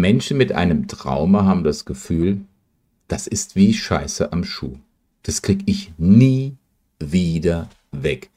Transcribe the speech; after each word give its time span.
Menschen 0.00 0.36
mit 0.36 0.52
einem 0.52 0.88
Trauma 0.88 1.44
haben 1.44 1.64
das 1.64 1.84
Gefühl, 1.84 2.40
das 3.08 3.26
ist 3.26 3.56
wie 3.56 3.72
Scheiße 3.72 4.32
am 4.32 4.44
Schuh. 4.44 4.76
Das 5.22 5.42
kriege 5.42 5.64
ich 5.66 5.92
nie 5.98 6.56
wieder 6.98 7.68
weg. 7.92 8.30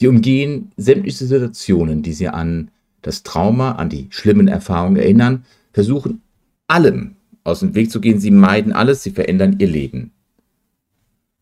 Sie 0.00 0.08
umgehen 0.08 0.72
sämtliche 0.76 1.24
Situationen, 1.24 2.02
die 2.02 2.12
sie 2.12 2.28
an 2.28 2.70
das 3.02 3.22
Trauma, 3.22 3.72
an 3.72 3.90
die 3.90 4.06
schlimmen 4.10 4.48
Erfahrungen 4.48 4.96
erinnern, 4.96 5.44
versuchen 5.72 6.22
allem 6.68 7.16
aus 7.44 7.60
dem 7.60 7.74
Weg 7.74 7.90
zu 7.90 8.00
gehen. 8.00 8.18
Sie 8.18 8.30
meiden 8.30 8.72
alles, 8.72 9.02
sie 9.02 9.10
verändern 9.10 9.56
ihr 9.58 9.68
Leben. 9.68 10.12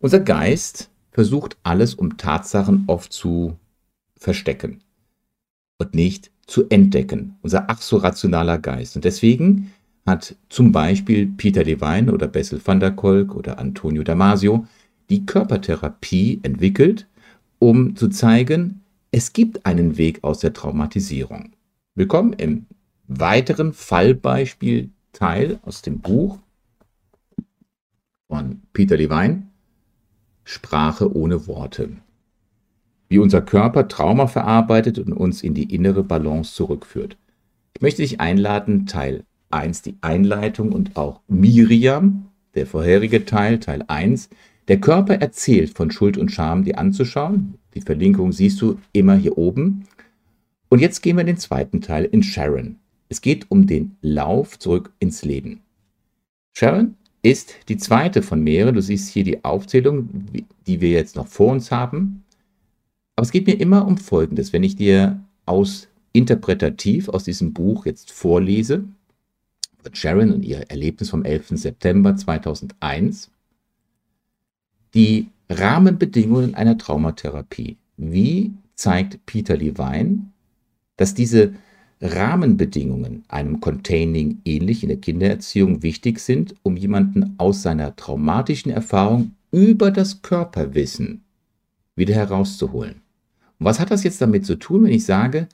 Unser 0.00 0.20
Geist 0.20 0.90
versucht 1.12 1.56
alles, 1.62 1.94
um 1.94 2.16
Tatsachen 2.16 2.84
oft 2.88 3.12
zu 3.12 3.56
verstecken 4.16 4.80
und 5.78 5.94
nicht 5.94 6.31
zu 6.46 6.68
entdecken. 6.68 7.36
Unser 7.42 7.68
ach 7.68 7.80
so 7.80 7.96
rationaler 7.96 8.58
Geist. 8.58 8.96
Und 8.96 9.04
deswegen 9.04 9.72
hat 10.06 10.34
zum 10.48 10.72
Beispiel 10.72 11.26
Peter 11.26 11.64
Levine 11.64 12.12
oder 12.12 12.28
Bessel 12.28 12.60
van 12.64 12.80
der 12.80 12.90
Kolk 12.90 13.34
oder 13.34 13.58
Antonio 13.58 14.02
Damasio 14.02 14.66
die 15.10 15.26
Körpertherapie 15.26 16.40
entwickelt, 16.42 17.06
um 17.58 17.94
zu 17.96 18.08
zeigen, 18.08 18.80
es 19.10 19.32
gibt 19.32 19.66
einen 19.66 19.98
Weg 19.98 20.24
aus 20.24 20.40
der 20.40 20.52
Traumatisierung. 20.52 21.52
Willkommen 21.94 22.32
im 22.32 22.66
weiteren 23.06 23.72
Fallbeispiel-Teil 23.72 25.60
aus 25.62 25.82
dem 25.82 26.00
Buch 26.00 26.38
von 28.28 28.62
Peter 28.72 28.96
Levine, 28.96 29.46
Sprache 30.44 31.14
ohne 31.14 31.46
Worte. 31.46 31.90
Wie 33.12 33.18
unser 33.18 33.42
Körper 33.42 33.88
Trauma 33.88 34.26
verarbeitet 34.26 34.98
und 34.98 35.12
uns 35.12 35.42
in 35.42 35.52
die 35.52 35.74
innere 35.74 36.02
Balance 36.02 36.54
zurückführt. 36.54 37.18
Ich 37.76 37.82
möchte 37.82 38.00
dich 38.00 38.22
einladen, 38.22 38.86
Teil 38.86 39.24
1, 39.50 39.82
die 39.82 39.96
Einleitung 40.00 40.72
und 40.72 40.96
auch 40.96 41.20
Miriam, 41.28 42.28
der 42.54 42.66
vorherige 42.66 43.26
Teil, 43.26 43.58
Teil 43.58 43.84
1, 43.86 44.30
der 44.66 44.80
Körper 44.80 45.16
erzählt 45.16 45.76
von 45.76 45.90
Schuld 45.90 46.16
und 46.16 46.32
Scham, 46.32 46.64
dir 46.64 46.78
anzuschauen. 46.78 47.58
Die 47.74 47.82
Verlinkung 47.82 48.32
siehst 48.32 48.62
du 48.62 48.78
immer 48.94 49.16
hier 49.16 49.36
oben. 49.36 49.84
Und 50.70 50.78
jetzt 50.78 51.02
gehen 51.02 51.16
wir 51.16 51.20
in 51.20 51.26
den 51.26 51.36
zweiten 51.36 51.82
Teil 51.82 52.06
in 52.06 52.22
Sharon. 52.22 52.76
Es 53.10 53.20
geht 53.20 53.50
um 53.50 53.66
den 53.66 53.98
Lauf 54.00 54.58
zurück 54.58 54.90
ins 55.00 55.22
Leben. 55.22 55.60
Sharon 56.54 56.94
ist 57.20 57.56
die 57.68 57.76
zweite 57.76 58.22
von 58.22 58.42
mehreren. 58.42 58.74
Du 58.74 58.80
siehst 58.80 59.10
hier 59.10 59.24
die 59.24 59.44
Aufzählung, 59.44 60.08
die 60.66 60.80
wir 60.80 60.92
jetzt 60.92 61.16
noch 61.16 61.26
vor 61.26 61.52
uns 61.52 61.70
haben. 61.70 62.21
Aber 63.22 63.26
es 63.28 63.30
geht 63.30 63.46
mir 63.46 63.60
immer 63.60 63.86
um 63.86 63.98
Folgendes. 63.98 64.52
Wenn 64.52 64.64
ich 64.64 64.74
dir 64.74 65.22
aus 65.46 65.86
interpretativ 66.12 67.08
aus 67.08 67.22
diesem 67.22 67.52
Buch 67.52 67.86
jetzt 67.86 68.10
vorlese, 68.10 68.82
von 69.80 69.94
Sharon 69.94 70.32
und 70.32 70.44
ihr 70.44 70.68
Erlebnis 70.68 71.10
vom 71.10 71.24
11. 71.24 71.50
September 71.50 72.16
2001, 72.16 73.30
die 74.94 75.28
Rahmenbedingungen 75.48 76.56
einer 76.56 76.76
Traumatherapie. 76.76 77.76
Wie 77.96 78.54
zeigt 78.74 79.24
Peter 79.24 79.56
Levine, 79.56 80.24
dass 80.96 81.14
diese 81.14 81.54
Rahmenbedingungen 82.00 83.22
einem 83.28 83.60
Containing 83.60 84.40
ähnlich 84.44 84.82
in 84.82 84.88
der 84.88 84.98
Kindererziehung 84.98 85.84
wichtig 85.84 86.18
sind, 86.18 86.56
um 86.64 86.76
jemanden 86.76 87.36
aus 87.38 87.62
seiner 87.62 87.94
traumatischen 87.94 88.72
Erfahrung 88.72 89.36
über 89.52 89.92
das 89.92 90.22
Körperwissen 90.22 91.22
wieder 91.94 92.16
herauszuholen. 92.16 93.01
Und 93.62 93.66
was 93.66 93.78
hat 93.78 93.92
das 93.92 94.02
jetzt 94.02 94.20
damit 94.20 94.44
zu 94.44 94.56
tun, 94.56 94.82
wenn 94.82 94.90
ich 94.90 95.04
sage, 95.04 95.46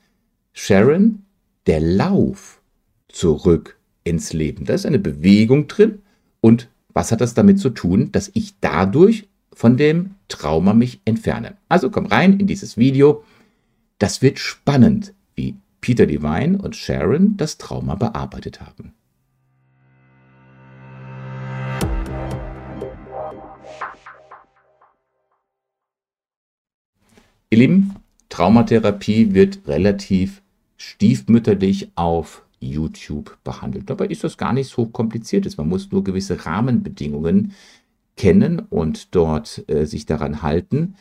Sharon, 0.55 1.25
der 1.67 1.78
Lauf 1.78 2.62
zurück 3.09 3.78
ins 4.03 4.33
Leben? 4.33 4.64
Da 4.64 4.73
ist 4.73 4.87
eine 4.87 4.98
Bewegung 4.98 5.69
drin 5.69 5.98
und 6.41 6.70
was 6.95 7.12
hat 7.12 7.20
das 7.20 7.34
damit 7.34 7.61
zu 7.61 7.69
tun, 7.69 8.11
dass 8.11 8.31
ich 8.33 8.55
dadurch 8.62 9.29
von 9.53 9.77
dem 9.77 10.14
Trauma 10.29 10.73
mich 10.73 11.03
entferne? 11.05 11.58
Also 11.68 11.91
komm 11.91 12.07
rein 12.07 12.41
in 12.41 12.47
dieses 12.47 12.79
Video. 12.79 13.24
Das 13.98 14.23
wird 14.23 14.39
spannend, 14.39 15.13
wie 15.35 15.57
Peter 15.83 16.07
Devine 16.07 16.57
und 16.57 16.77
Sharon 16.77 17.36
das 17.36 17.58
Trauma 17.58 17.95
bearbeitet 17.95 18.63
haben. 18.63 18.95
Ihr 27.51 27.59
Lieben, 27.59 27.95
Traumatherapie 28.29 29.33
wird 29.33 29.61
relativ 29.67 30.42
stiefmütterlich 30.77 31.91
auf 31.95 32.45
YouTube 32.61 33.39
behandelt. 33.42 33.89
Dabei 33.89 34.07
ist 34.09 34.23
das 34.23 34.36
gar 34.36 34.53
nicht 34.53 34.69
so 34.69 34.85
kompliziert. 34.85 35.57
Man 35.57 35.69
muss 35.69 35.91
nur 35.91 36.05
gewisse 36.05 36.45
Rahmenbedingungen 36.45 37.53
kennen 38.19 38.59
und 38.59 39.14
dort 39.14 39.64
äh, 39.69 39.86
sich 39.86 40.05
daran 40.05 40.42
halten, 40.42 40.97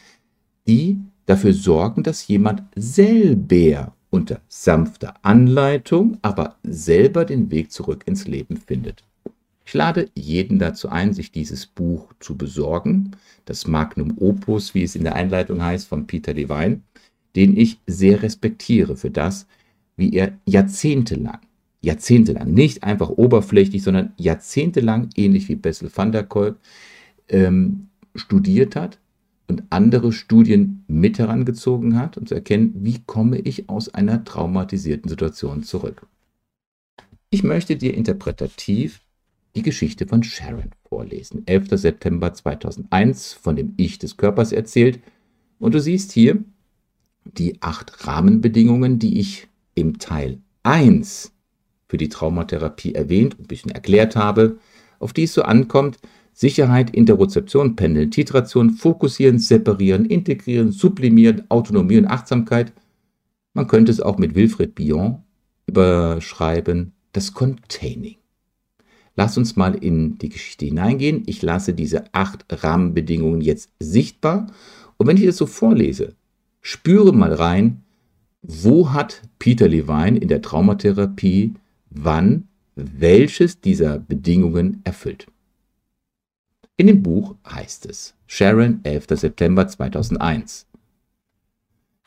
die 0.67 0.99
dafür 1.25 1.51
sorgen, 1.51 2.03
dass 2.03 2.27
jemand 2.27 2.63
selber 2.75 3.93
unter 4.09 4.39
sanfter 4.47 5.15
Anleitung, 5.23 6.17
aber 6.21 6.55
selber 6.63 7.25
den 7.25 7.51
Weg 7.51 7.73
zurück 7.73 8.03
ins 8.05 8.25
Leben 8.25 8.55
findet. 8.55 9.03
Ich 9.67 9.73
lade 9.73 10.09
jeden 10.15 10.59
dazu 10.59 10.87
ein, 10.87 11.13
sich 11.13 11.33
dieses 11.33 11.65
Buch 11.67 12.13
zu 12.21 12.37
besorgen, 12.37 13.11
das 13.43 13.67
Magnum 13.67 14.17
Opus, 14.17 14.73
wie 14.73 14.83
es 14.83 14.95
in 14.95 15.03
der 15.03 15.15
Einleitung 15.15 15.61
heißt, 15.61 15.89
von 15.89 16.07
Peter 16.07 16.33
Levine, 16.33 16.79
den 17.35 17.57
ich 17.57 17.81
sehr 17.85 18.23
respektiere 18.23 18.95
für 18.95 19.11
das, 19.11 19.45
wie 19.97 20.13
er 20.13 20.37
jahrzehntelang 20.45 21.39
jahrzehntelang, 21.81 22.53
nicht 22.53 22.83
einfach 22.83 23.09
oberflächlich, 23.09 23.83
sondern 23.83 24.13
jahrzehntelang, 24.17 25.09
ähnlich 25.15 25.47
wie 25.47 25.55
Bessel 25.55 25.89
van 25.93 26.11
der 26.11 26.23
Kolk, 26.23 26.57
ähm, 27.29 27.89
studiert 28.15 28.75
hat 28.75 28.99
und 29.47 29.63
andere 29.69 30.11
Studien 30.11 30.83
mit 30.87 31.19
herangezogen 31.19 31.97
hat, 31.97 32.17
um 32.17 32.25
zu 32.25 32.35
erkennen, 32.35 32.73
wie 32.79 32.99
komme 33.05 33.39
ich 33.39 33.69
aus 33.69 33.93
einer 33.93 34.23
traumatisierten 34.23 35.09
Situation 35.09 35.63
zurück. 35.63 36.07
Ich 37.29 37.43
möchte 37.43 37.75
dir 37.75 37.93
interpretativ 37.93 39.01
die 39.57 39.63
Geschichte 39.63 40.05
von 40.05 40.21
Sharon 40.21 40.69
vorlesen. 40.87 41.41
11. 41.47 41.69
September 41.71 42.31
2001, 42.31 43.33
von 43.33 43.55
dem 43.55 43.73
Ich 43.77 43.97
des 43.97 44.15
Körpers 44.15 44.51
erzählt. 44.51 44.99
Und 45.57 45.73
du 45.73 45.81
siehst 45.81 46.11
hier 46.11 46.43
die 47.25 47.59
acht 47.61 48.05
Rahmenbedingungen, 48.05 48.99
die 48.99 49.19
ich 49.19 49.47
im 49.73 49.97
Teil 49.97 50.37
1 50.61 51.33
für 51.87 51.97
die 51.97 52.09
Traumatherapie 52.09 52.93
erwähnt 52.93 53.33
und 53.33 53.45
ein 53.45 53.47
bisschen 53.47 53.71
erklärt 53.71 54.15
habe, 54.15 54.59
auf 54.99 55.11
die 55.11 55.23
es 55.23 55.33
so 55.33 55.41
ankommt, 55.41 55.97
Sicherheit, 56.33 56.91
Interozeption, 56.91 57.75
Pendeln, 57.75 58.11
Titration, 58.11 58.69
Fokussieren, 58.69 59.39
Separieren, 59.39 60.05
Integrieren, 60.05 60.71
Sublimieren, 60.71 61.49
Autonomie 61.49 61.97
und 61.97 62.05
Achtsamkeit. 62.05 62.73
Man 63.55 63.65
könnte 63.67 63.91
es 63.91 64.01
auch 64.01 64.19
mit 64.19 64.35
Wilfred 64.35 64.75
Bion 64.75 65.23
überschreiben, 65.65 66.93
das 67.11 67.33
Containing. 67.33 68.16
Lass 69.17 69.35
uns 69.35 69.55
mal 69.55 69.73
in 69.73 70.19
die 70.19 70.29
Geschichte 70.29 70.65
hineingehen. 70.65 71.23
Ich 71.25 71.41
lasse 71.41 71.73
diese 71.73 72.05
acht 72.13 72.45
Rahmenbedingungen 72.49 73.41
jetzt 73.41 73.71
sichtbar. 73.79 74.47
Und 74.97 75.07
wenn 75.07 75.17
ich 75.17 75.25
das 75.25 75.37
so 75.37 75.47
vorlese, 75.47 76.13
spüre 76.61 77.11
mal 77.13 77.33
rein, 77.33 77.81
wo 78.43 78.93
hat 78.93 79.23
Peter 79.39 79.67
Levine 79.67 80.17
in 80.17 80.27
der 80.27 80.41
Traumatherapie 80.41 81.55
wann 81.89 82.47
welches 82.75 83.59
dieser 83.59 83.97
Bedingungen 83.97 84.81
erfüllt. 84.83 85.25
In 86.75 86.85
dem 86.85 87.01
Buch 87.01 87.35
heißt 87.49 87.87
es, 87.87 88.13
Sharon, 88.27 88.81
11. 88.83 89.07
September 89.09 89.67
2001. 89.67 90.67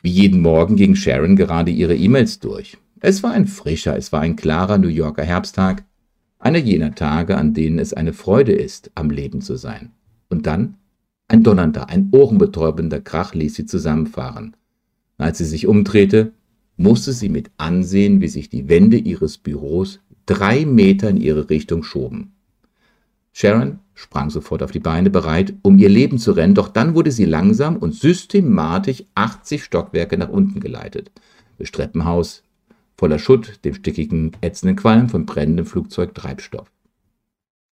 Wie 0.01 0.11
jeden 0.11 0.41
Morgen 0.41 0.77
ging 0.77 0.95
Sharon 0.95 1.35
gerade 1.35 1.71
ihre 1.71 1.95
E-Mails 1.95 2.39
durch. 2.39 2.77
Es 3.01 3.21
war 3.21 3.31
ein 3.31 3.47
frischer, 3.47 3.97
es 3.97 4.13
war 4.13 4.21
ein 4.21 4.37
klarer 4.37 4.77
New 4.77 4.87
Yorker 4.87 5.23
Herbsttag, 5.23 5.83
einer 6.41 6.57
jener 6.57 6.95
Tage, 6.95 7.37
an 7.37 7.53
denen 7.53 7.79
es 7.79 7.93
eine 7.93 8.13
Freude 8.13 8.51
ist, 8.51 8.91
am 8.95 9.09
Leben 9.09 9.41
zu 9.41 9.55
sein. 9.55 9.91
Und 10.29 10.47
dann 10.47 10.75
ein 11.27 11.43
donnernder, 11.43 11.89
ein 11.89 12.09
ohrenbetäubender 12.11 12.99
Krach 12.99 13.33
ließ 13.33 13.55
sie 13.55 13.65
zusammenfahren. 13.65 14.55
Als 15.17 15.37
sie 15.37 15.45
sich 15.45 15.67
umdrehte, 15.67 16.33
musste 16.75 17.13
sie 17.13 17.29
mit 17.29 17.51
ansehen, 17.57 18.21
wie 18.21 18.27
sich 18.27 18.49
die 18.49 18.67
Wände 18.67 18.97
ihres 18.97 19.37
Büros 19.37 20.01
drei 20.25 20.65
Meter 20.65 21.09
in 21.09 21.17
ihre 21.17 21.49
Richtung 21.49 21.83
schoben. 21.83 22.33
Sharon 23.33 23.79
sprang 23.93 24.29
sofort 24.29 24.63
auf 24.63 24.71
die 24.71 24.79
Beine, 24.79 25.09
bereit, 25.09 25.53
um 25.61 25.77
ihr 25.77 25.89
Leben 25.89 26.17
zu 26.17 26.33
rennen, 26.33 26.55
doch 26.55 26.67
dann 26.67 26.95
wurde 26.95 27.11
sie 27.11 27.25
langsam 27.25 27.77
und 27.77 27.95
systematisch 27.95 29.03
80 29.15 29.63
Stockwerke 29.63 30.17
nach 30.17 30.29
unten 30.29 30.59
geleitet. 30.59 31.11
Das 31.57 31.71
Treppenhaus 31.71 32.43
voller 33.01 33.17
Schutt, 33.17 33.65
dem 33.65 33.73
stickigen, 33.73 34.33
ätzenden 34.41 34.75
Qualm 34.75 35.09
von 35.09 35.25
brennendem 35.25 35.65
Flugzeugtreibstoff. 35.65 36.71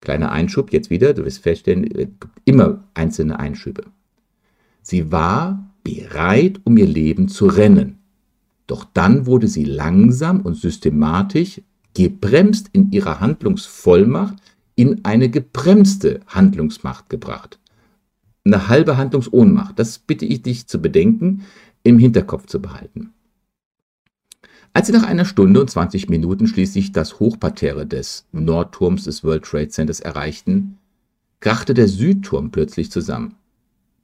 Kleiner 0.01 0.31
Einschub, 0.31 0.73
jetzt 0.73 0.89
wieder, 0.89 1.13
du 1.13 1.23
wirst 1.23 1.43
feststellen, 1.43 2.17
immer 2.45 2.83
einzelne 2.95 3.39
Einschübe. 3.39 3.83
Sie 4.81 5.11
war 5.11 5.71
bereit, 5.83 6.59
um 6.63 6.77
ihr 6.77 6.87
Leben 6.87 7.27
zu 7.27 7.45
rennen. 7.45 7.99
Doch 8.65 8.85
dann 8.91 9.27
wurde 9.27 9.47
sie 9.47 9.65
langsam 9.65 10.41
und 10.41 10.55
systematisch 10.55 11.61
gebremst 11.93 12.71
in 12.71 12.91
ihrer 12.91 13.19
Handlungsvollmacht 13.19 14.33
in 14.73 15.05
eine 15.05 15.29
gebremste 15.29 16.21
Handlungsmacht 16.25 17.07
gebracht. 17.07 17.59
Eine 18.45 18.67
halbe 18.67 18.97
Handlungsohnmacht. 18.97 19.77
Das 19.77 19.99
bitte 19.99 20.25
ich 20.25 20.41
dich 20.41 20.65
zu 20.65 20.81
bedenken, 20.81 21.43
im 21.83 21.99
Hinterkopf 21.99 22.47
zu 22.47 22.59
behalten. 22.59 23.13
Als 24.73 24.87
sie 24.87 24.93
nach 24.93 25.03
einer 25.03 25.25
Stunde 25.25 25.61
und 25.61 25.69
20 25.69 26.09
Minuten 26.09 26.47
schließlich 26.47 26.91
das 26.91 27.19
Hochparterre 27.19 27.87
des 27.87 28.27
Nordturms 28.31 29.05
des 29.05 29.23
World 29.23 29.43
Trade 29.43 29.69
Centers 29.69 29.99
erreichten, 29.99 30.77
krachte 31.39 31.73
der 31.73 31.87
Südturm 31.87 32.51
plötzlich 32.51 32.91
zusammen. 32.91 33.35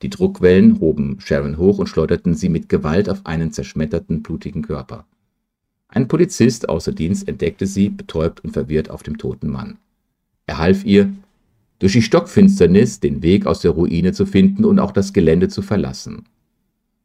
Die 0.02 0.10
Druckwellen 0.10 0.80
hoben 0.80 1.20
Sharon 1.20 1.58
hoch 1.58 1.78
und 1.78 1.88
schleuderten 1.88 2.34
sie 2.34 2.50
mit 2.50 2.68
Gewalt 2.68 3.10
auf 3.10 3.26
einen 3.26 3.52
zerschmetterten, 3.52 4.24
blutigen 4.24 4.64
Körper. 4.64 5.06
Ein 5.88 6.08
Polizist 6.08 6.68
außer 6.68 6.92
Dienst 6.92 7.28
entdeckte 7.28 7.68
sie, 7.68 7.90
betäubt 7.90 8.44
und 8.44 8.52
verwirrt, 8.52 8.90
auf 8.90 9.04
dem 9.04 9.18
toten 9.18 9.50
Mann. 9.50 9.78
Er 10.48 10.58
half 10.58 10.84
ihr, 10.84 11.14
durch 11.80 11.94
die 11.94 12.02
Stockfinsternis 12.02 13.00
den 13.00 13.22
Weg 13.22 13.46
aus 13.46 13.62
der 13.62 13.72
Ruine 13.72 14.14
zu 14.14 14.26
finden 14.26 14.66
und 14.66 14.80
auch 14.80 14.92
das 14.92 15.14
Gelände 15.14 15.48
zu 15.48 15.62
verlassen. 15.62 16.26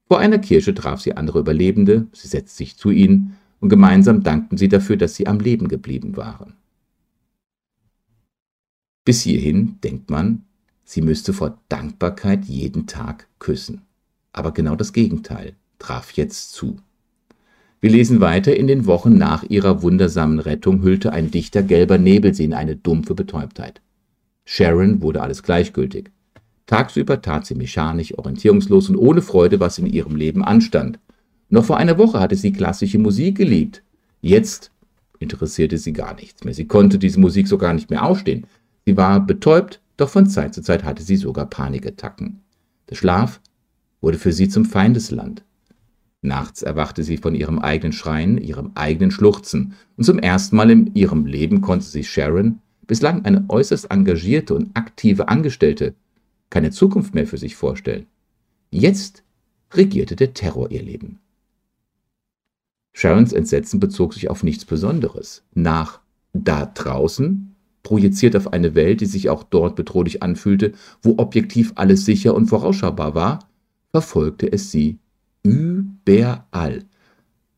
Vor 0.08 0.18
einer 0.18 0.38
Kirche 0.38 0.74
traf 0.74 1.00
sie 1.00 1.16
andere 1.16 1.40
Überlebende, 1.40 2.06
sie 2.12 2.26
setzte 2.26 2.56
sich 2.56 2.76
zu 2.76 2.90
ihnen 2.90 3.36
und 3.60 3.68
gemeinsam 3.68 4.22
dankten 4.22 4.56
sie 4.56 4.68
dafür, 4.68 4.96
dass 4.96 5.14
sie 5.14 5.26
am 5.26 5.38
Leben 5.38 5.68
geblieben 5.68 6.16
waren. 6.16 6.54
Bis 9.04 9.22
hierhin 9.22 9.78
denkt 9.82 10.10
man, 10.10 10.44
sie 10.84 11.02
müsste 11.02 11.32
vor 11.32 11.58
Dankbarkeit 11.68 12.44
jeden 12.44 12.86
Tag 12.86 13.28
küssen. 13.38 13.82
Aber 14.32 14.52
genau 14.52 14.76
das 14.76 14.92
Gegenteil 14.92 15.54
traf 15.78 16.12
jetzt 16.12 16.52
zu. 16.52 16.76
Wir 17.80 17.90
lesen 17.90 18.20
weiter, 18.20 18.54
in 18.54 18.66
den 18.66 18.84
Wochen 18.86 19.16
nach 19.16 19.42
ihrer 19.42 19.82
wundersamen 19.82 20.38
Rettung 20.38 20.82
hüllte 20.82 21.12
ein 21.12 21.30
dichter 21.30 21.62
gelber 21.62 21.96
Nebel 21.96 22.34
sie 22.34 22.44
in 22.44 22.52
eine 22.52 22.76
dumpfe 22.76 23.14
Betäubtheit. 23.14 23.80
Sharon 24.44 25.00
wurde 25.00 25.22
alles 25.22 25.42
gleichgültig. 25.42 26.10
Tagsüber 26.66 27.22
tat 27.22 27.46
sie 27.46 27.54
mechanisch, 27.54 28.16
orientierungslos 28.16 28.90
und 28.90 28.96
ohne 28.96 29.22
Freude, 29.22 29.60
was 29.60 29.78
in 29.78 29.86
ihrem 29.86 30.14
Leben 30.14 30.44
anstand. 30.44 30.98
Noch 31.50 31.64
vor 31.64 31.76
einer 31.76 31.98
Woche 31.98 32.20
hatte 32.20 32.36
sie 32.36 32.52
klassische 32.52 32.98
Musik 32.98 33.36
geliebt. 33.36 33.82
Jetzt 34.20 34.70
interessierte 35.18 35.78
sie 35.78 35.92
gar 35.92 36.14
nichts 36.14 36.44
mehr. 36.44 36.54
Sie 36.54 36.66
konnte 36.66 36.98
diese 36.98 37.20
Musik 37.20 37.48
so 37.48 37.58
gar 37.58 37.74
nicht 37.74 37.90
mehr 37.90 38.04
ausstehen. 38.04 38.46
Sie 38.86 38.96
war 38.96 39.20
betäubt, 39.20 39.80
doch 39.96 40.08
von 40.08 40.26
Zeit 40.26 40.54
zu 40.54 40.62
Zeit 40.62 40.84
hatte 40.84 41.02
sie 41.02 41.16
sogar 41.16 41.46
Panikattacken. 41.46 42.40
Der 42.88 42.94
Schlaf 42.94 43.40
wurde 44.00 44.16
für 44.16 44.32
sie 44.32 44.48
zum 44.48 44.64
Feindesland. 44.64 45.44
Nachts 46.22 46.62
erwachte 46.62 47.02
sie 47.02 47.16
von 47.16 47.34
ihrem 47.34 47.58
eigenen 47.58 47.92
Schreien, 47.92 48.38
ihrem 48.38 48.72
eigenen 48.74 49.10
Schluchzen, 49.10 49.74
und 49.96 50.04
zum 50.04 50.18
ersten 50.18 50.56
Mal 50.56 50.70
in 50.70 50.94
ihrem 50.94 51.26
Leben 51.26 51.60
konnte 51.62 51.86
sie 51.86 52.04
Sharon, 52.04 52.60
bislang 52.86 53.24
eine 53.24 53.44
äußerst 53.48 53.90
engagierte 53.90 54.54
und 54.54 54.70
aktive 54.74 55.28
Angestellte, 55.28 55.94
keine 56.50 56.70
Zukunft 56.70 57.14
mehr 57.14 57.26
für 57.26 57.38
sich 57.38 57.56
vorstellen. 57.56 58.06
Jetzt 58.70 59.22
regierte 59.72 60.16
der 60.16 60.34
Terror 60.34 60.70
ihr 60.70 60.82
Leben. 60.82 61.20
Sharons 62.92 63.32
Entsetzen 63.32 63.80
bezog 63.80 64.14
sich 64.14 64.30
auf 64.30 64.42
nichts 64.42 64.64
Besonderes. 64.64 65.42
Nach 65.54 66.00
da 66.32 66.66
draußen, 66.66 67.54
projiziert 67.82 68.36
auf 68.36 68.52
eine 68.52 68.74
Welt, 68.74 69.00
die 69.00 69.06
sich 69.06 69.30
auch 69.30 69.42
dort 69.42 69.76
bedrohlich 69.76 70.22
anfühlte, 70.22 70.72
wo 71.02 71.14
objektiv 71.18 71.72
alles 71.76 72.04
sicher 72.04 72.34
und 72.34 72.46
vorausschaubar 72.46 73.14
war, 73.14 73.48
verfolgte 73.90 74.50
es 74.52 74.70
sie 74.70 74.98
überall. 75.42 76.84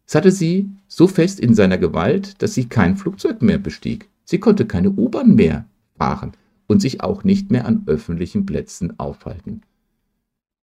Es 0.07 0.15
hatte 0.15 0.31
sie 0.31 0.71
so 0.89 1.09
fest 1.09 1.41
in 1.41 1.55
seiner 1.55 1.79
Gewalt, 1.79 2.43
dass 2.43 2.55
sie 2.55 2.67
kein 2.67 2.97
Flugzeug 2.97 3.43
mehr 3.43 3.59
bestieg. 3.59 4.09
Sie 4.25 4.39
konnte 4.39 4.67
keine 4.67 4.91
U-Bahn 4.91 5.35
mehr 5.35 5.67
fahren 5.97 6.33
und 6.67 6.81
sich 6.81 7.01
auch 7.03 7.25
nicht 7.25 7.51
mehr 7.51 7.67
an 7.67 7.83
öffentlichen 7.87 8.47
Plätzen 8.47 8.99
aufhalten. 8.99 9.63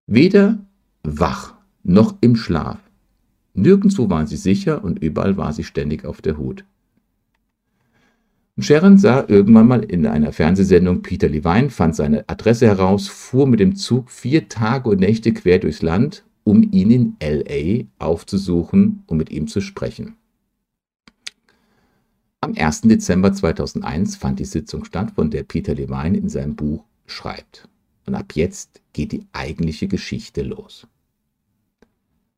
Weder 0.08 0.66
wach 1.04 1.56
noch 1.84 2.16
im 2.22 2.36
Schlaf 2.36 2.80
Nirgendwo 3.62 4.10
waren 4.10 4.28
sie 4.28 4.38
sicher 4.38 4.84
und 4.84 5.00
überall 5.00 5.38
war 5.38 5.54
sie 5.54 5.64
ständig 5.64 6.06
auf 6.06 6.22
der 6.22 6.38
Hut. 6.38 6.64
Sharon 8.62 8.98
sah 8.98 9.24
irgendwann 9.28 9.68
mal 9.68 9.84
in 9.84 10.06
einer 10.06 10.34
Fernsehsendung 10.34 11.02
Peter 11.02 11.30
Levine, 11.30 11.70
fand 11.70 11.96
seine 11.96 12.28
Adresse 12.28 12.68
heraus, 12.68 13.08
fuhr 13.08 13.48
mit 13.48 13.62
dem 13.62 13.76
Zug 13.76 14.12
vier 14.12 14.50
Tage 14.50 14.90
und 14.90 15.00
Nächte 15.00 15.34
quer 15.34 15.60
durchs 15.60 15.82
Land, 15.82 16.26
um 16.44 16.64
ihn 16.72 16.92
in 16.92 17.16
LA 17.22 17.86
aufzusuchen 18.00 19.04
und 19.08 19.18
mit 19.18 19.30
ihm 19.30 19.48
zu 19.48 19.62
sprechen. 19.62 20.16
Am 22.42 22.54
1. 22.58 22.82
Dezember 22.82 23.34
2001 23.34 24.16
fand 24.18 24.40
die 24.40 24.46
Sitzung 24.46 24.84
statt, 24.86 25.12
von 25.16 25.30
der 25.30 25.44
Peter 25.44 25.76
Levine 25.76 26.18
in 26.18 26.30
seinem 26.30 26.56
Buch 26.56 26.84
schreibt. 27.06 27.68
Und 28.06 28.16
ab 28.16 28.34
jetzt 28.34 28.82
geht 28.94 29.12
die 29.12 29.26
eigentliche 29.32 29.88
Geschichte 29.88 30.42
los. 30.42 30.88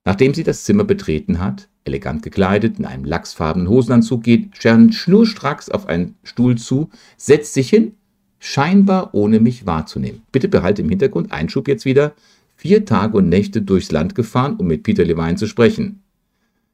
Nachdem 0.03 0.33
sie 0.33 0.43
das 0.43 0.63
Zimmer 0.63 0.83
betreten 0.83 1.39
hat, 1.39 1.69
elegant 1.83 2.23
gekleidet, 2.23 2.79
in 2.79 2.85
einem 2.85 3.05
lachsfarbenen 3.05 3.69
Hosenanzug, 3.69 4.23
geht 4.23 4.57
Sharon 4.57 4.91
schnurstracks 4.91 5.69
auf 5.69 5.87
einen 5.87 6.15
Stuhl 6.23 6.57
zu, 6.57 6.89
setzt 7.17 7.53
sich 7.53 7.69
hin, 7.69 7.93
scheinbar 8.39 9.13
ohne 9.13 9.39
mich 9.39 9.65
wahrzunehmen. 9.65 10.23
Bitte 10.31 10.47
behalte 10.47 10.81
im 10.81 10.89
Hintergrund 10.89 11.31
Einschub 11.31 11.67
jetzt 11.67 11.85
wieder. 11.85 12.13
Vier 12.55 12.85
Tage 12.85 13.17
und 13.17 13.29
Nächte 13.29 13.61
durchs 13.61 13.91
Land 13.91 14.15
gefahren, 14.15 14.55
um 14.57 14.67
mit 14.67 14.83
Peter 14.83 15.05
Levine 15.05 15.35
zu 15.35 15.47
sprechen. 15.47 16.01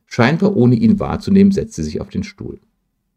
Scheinbar 0.05 0.55
ohne 0.55 0.75
ihn 0.75 0.99
wahrzunehmen, 0.99 1.51
setzt 1.51 1.75
sie 1.75 1.83
sich 1.83 1.99
auf 1.99 2.09
den 2.09 2.23
Stuhl. 2.23 2.59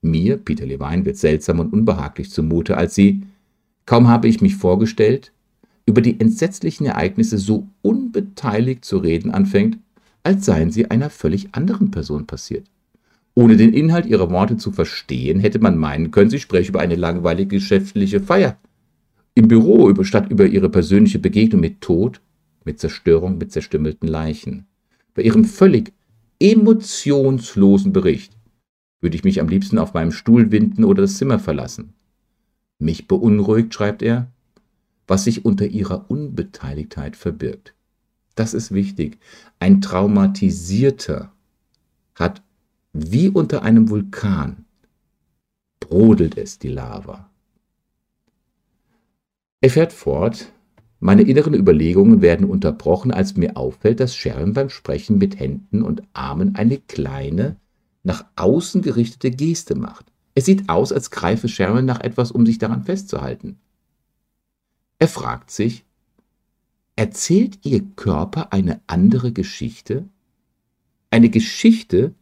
Mir, 0.03 0.37
Peter 0.37 0.67
Levine, 0.67 1.05
wird 1.05 1.17
seltsam 1.17 1.61
und 1.61 1.73
unbehaglich 1.73 2.31
zumute, 2.31 2.77
als 2.77 2.95
sie, 2.95 3.23
kaum 3.87 4.09
habe 4.09 4.29
ich 4.29 4.41
mich 4.41 4.56
vorgestellt, 4.56 5.33
über 5.87 6.01
die 6.01 6.19
entsetzlichen 6.19 6.87
Ereignisse 6.87 7.39
so 7.39 7.69
unbeteiligt 7.83 8.85
zu 8.85 8.99
reden 8.99 9.31
anfängt, 9.31 9.79
als 10.22 10.44
seien 10.44 10.70
sie 10.70 10.90
einer 10.90 11.11
völlig 11.11 11.55
anderen 11.55 11.90
Person 11.90 12.26
passiert. 12.26 12.67
Ohne 13.34 13.56
den 13.56 13.72
Inhalt 13.72 14.06
ihrer 14.06 14.31
Worte 14.31 14.56
zu 14.56 14.72
verstehen, 14.72 15.40
hätte 15.40 15.61
man 15.61 15.78
meinen 15.78 16.11
können, 16.11 16.31
sie 16.31 16.40
spreche 16.40 16.70
über 16.70 16.81
eine 16.81 16.96
langweilige 16.96 17.56
geschäftliche 17.56 18.20
Feier. 18.20 18.58
Im 19.34 19.49
Büro, 19.49 19.88
über, 19.88 20.05
statt 20.05 20.31
über 20.31 20.46
ihre 20.46 20.69
persönliche 20.69 21.19
Begegnung 21.19 21.61
mit 21.61 21.81
Tod, 21.81 22.20
mit 22.64 22.81
Zerstörung, 22.81 23.38
mit 23.38 23.52
zerstümmelten 23.52 24.08
Leichen. 24.08 24.67
Bei 25.14 25.22
ihrem 25.22 25.44
völlig 25.44 25.93
emotionslosen 26.40 27.93
Bericht 27.93 28.32
würde 29.00 29.17
ich 29.17 29.25
mich 29.25 29.40
am 29.40 29.49
liebsten 29.49 29.78
auf 29.78 29.94
meinem 29.94 30.12
Stuhl 30.12 30.50
winden 30.50 30.84
oder 30.84 31.02
das 31.02 31.17
Zimmer 31.17 31.38
verlassen. 31.38 31.94
Mich 32.78 33.08
beunruhigt, 33.08 33.72
schreibt 33.74 34.03
er, 34.03 34.31
was 35.06 35.24
sich 35.24 35.44
unter 35.44 35.67
ihrer 35.67 36.10
Unbeteiligtheit 36.10 37.17
verbirgt. 37.17 37.74
Das 38.34 38.55
ist 38.55 38.72
wichtig. 38.72 39.19
Ein 39.58 39.81
Traumatisierter 39.81 41.32
hat 42.15 42.43
wie 42.93 43.29
unter 43.29 43.63
einem 43.63 43.89
Vulkan 43.89 44.65
brodelt 45.79 46.37
es 46.37 46.58
die 46.58 46.69
Lava. 46.69 47.31
Er 49.60 49.70
fährt 49.70 49.93
fort, 49.93 50.53
meine 51.01 51.22
inneren 51.22 51.55
Überlegungen 51.55 52.20
werden 52.20 52.46
unterbrochen, 52.46 53.10
als 53.10 53.37
mir 53.37 53.56
auffällt, 53.56 54.01
dass 54.01 54.15
Sharon 54.15 54.53
beim 54.53 54.69
Sprechen 54.69 55.19
mit 55.19 55.39
Händen 55.39 55.82
und 55.82 56.03
Armen 56.13 56.55
eine 56.56 56.79
kleine, 56.79 57.56
nach 58.03 58.25
außen 58.37 58.82
gerichtete 58.82 59.31
Geste 59.31 59.75
macht. 59.75 60.06
Es 60.34 60.44
sieht 60.46 60.69
aus, 60.69 60.93
als 60.93 61.10
greife 61.10 61.49
Sharon 61.49 61.84
nach 61.84 62.01
etwas, 62.01 62.31
um 62.31 62.46
sich 62.46 62.58
daran 62.58 62.84
festzuhalten. 62.84 63.58
Er 64.99 65.08
fragt 65.08 65.51
sich, 65.51 65.84
Erzählt 66.97 67.59
Ihr 67.65 67.82
Körper 67.97 68.53
eine 68.53 68.81
andere 68.87 69.32
Geschichte? 69.32 70.09
Eine 71.11 71.31
Geschichte, 71.31 72.15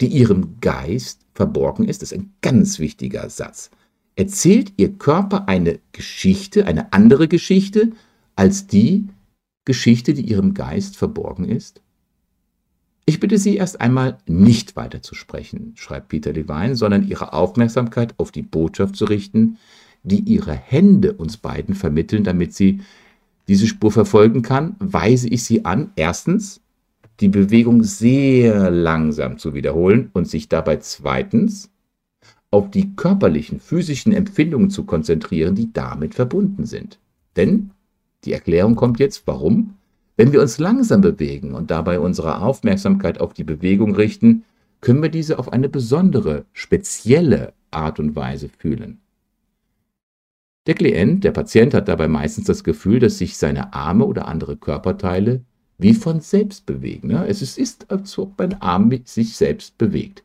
die 0.00 0.08
Ihrem 0.08 0.60
Geist 0.60 1.26
verborgen 1.34 1.86
ist? 1.86 2.02
Das 2.02 2.12
ist 2.12 2.18
ein 2.18 2.32
ganz 2.40 2.78
wichtiger 2.78 3.28
Satz. 3.30 3.70
Erzählt 4.16 4.72
Ihr 4.76 4.94
Körper 4.94 5.48
eine 5.48 5.78
Geschichte, 5.92 6.66
eine 6.66 6.92
andere 6.92 7.28
Geschichte, 7.28 7.92
als 8.34 8.66
die 8.66 9.08
Geschichte, 9.64 10.14
die 10.14 10.22
Ihrem 10.22 10.54
Geist 10.54 10.96
verborgen 10.96 11.44
ist? 11.44 11.82
Ich 13.04 13.20
bitte 13.20 13.38
Sie 13.38 13.56
erst 13.56 13.80
einmal 13.80 14.18
nicht 14.26 14.76
weiter 14.76 15.00
zu 15.02 15.14
sprechen, 15.14 15.72
schreibt 15.76 16.08
Peter 16.08 16.32
Levine, 16.32 16.76
sondern 16.76 17.06
Ihre 17.06 17.32
Aufmerksamkeit 17.32 18.14
auf 18.18 18.32
die 18.32 18.42
Botschaft 18.42 18.96
zu 18.96 19.06
richten, 19.06 19.56
die 20.02 20.20
Ihre 20.20 20.54
Hände 20.54 21.14
uns 21.14 21.36
beiden 21.36 21.74
vermitteln, 21.74 22.24
damit 22.24 22.54
Sie 22.54 22.80
diese 23.48 23.66
Spur 23.66 23.90
verfolgen 23.90 24.42
kann, 24.42 24.76
weise 24.78 25.28
ich 25.28 25.42
sie 25.44 25.64
an, 25.64 25.90
erstens, 25.96 26.60
die 27.20 27.28
Bewegung 27.28 27.82
sehr 27.82 28.70
langsam 28.70 29.38
zu 29.38 29.54
wiederholen 29.54 30.10
und 30.12 30.28
sich 30.28 30.48
dabei 30.48 30.76
zweitens 30.76 31.70
auf 32.50 32.70
die 32.70 32.94
körperlichen, 32.94 33.60
physischen 33.60 34.12
Empfindungen 34.12 34.70
zu 34.70 34.84
konzentrieren, 34.84 35.54
die 35.54 35.72
damit 35.72 36.14
verbunden 36.14 36.64
sind. 36.64 36.98
Denn 37.36 37.70
die 38.24 38.32
Erklärung 38.32 38.76
kommt 38.76 39.00
jetzt, 39.00 39.22
warum? 39.26 39.74
Wenn 40.16 40.32
wir 40.32 40.40
uns 40.40 40.58
langsam 40.58 41.00
bewegen 41.00 41.54
und 41.54 41.70
dabei 41.70 42.00
unsere 42.00 42.40
Aufmerksamkeit 42.40 43.20
auf 43.20 43.34
die 43.34 43.44
Bewegung 43.44 43.94
richten, 43.94 44.44
können 44.80 45.02
wir 45.02 45.10
diese 45.10 45.38
auf 45.38 45.52
eine 45.52 45.68
besondere, 45.68 46.44
spezielle 46.52 47.52
Art 47.70 47.98
und 47.98 48.16
Weise 48.16 48.48
fühlen. 48.48 49.00
Der 50.68 50.74
Klient, 50.74 51.24
der 51.24 51.30
Patient 51.30 51.72
hat 51.72 51.88
dabei 51.88 52.08
meistens 52.08 52.46
das 52.46 52.62
Gefühl, 52.62 52.98
dass 52.98 53.16
sich 53.16 53.38
seine 53.38 53.72
Arme 53.72 54.04
oder 54.04 54.28
andere 54.28 54.58
Körperteile 54.58 55.40
wie 55.78 55.94
von 55.94 56.20
selbst 56.20 56.66
bewegen. 56.66 57.10
Es 57.10 57.40
ist, 57.40 57.90
als 57.90 58.18
ob 58.18 58.38
ein 58.38 58.60
Arm 58.60 58.92
sich 59.06 59.34
selbst 59.34 59.78
bewegt. 59.78 60.24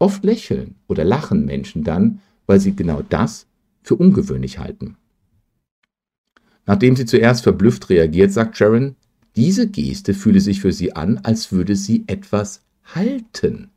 Oft 0.00 0.24
lächeln 0.24 0.74
oder 0.88 1.04
lachen 1.04 1.44
Menschen 1.44 1.84
dann, 1.84 2.20
weil 2.46 2.58
sie 2.58 2.74
genau 2.74 3.02
das 3.08 3.46
für 3.84 3.94
ungewöhnlich 3.94 4.58
halten. 4.58 4.96
Nachdem 6.66 6.96
sie 6.96 7.04
zuerst 7.06 7.44
verblüfft 7.44 7.90
reagiert, 7.90 8.32
sagt 8.32 8.56
Sharon, 8.56 8.96
diese 9.36 9.68
Geste 9.68 10.14
fühle 10.14 10.40
sich 10.40 10.60
für 10.60 10.72
sie 10.72 10.96
an, 10.96 11.20
als 11.22 11.52
würde 11.52 11.76
sie 11.76 12.02
etwas 12.08 12.62
halten. 12.92 13.68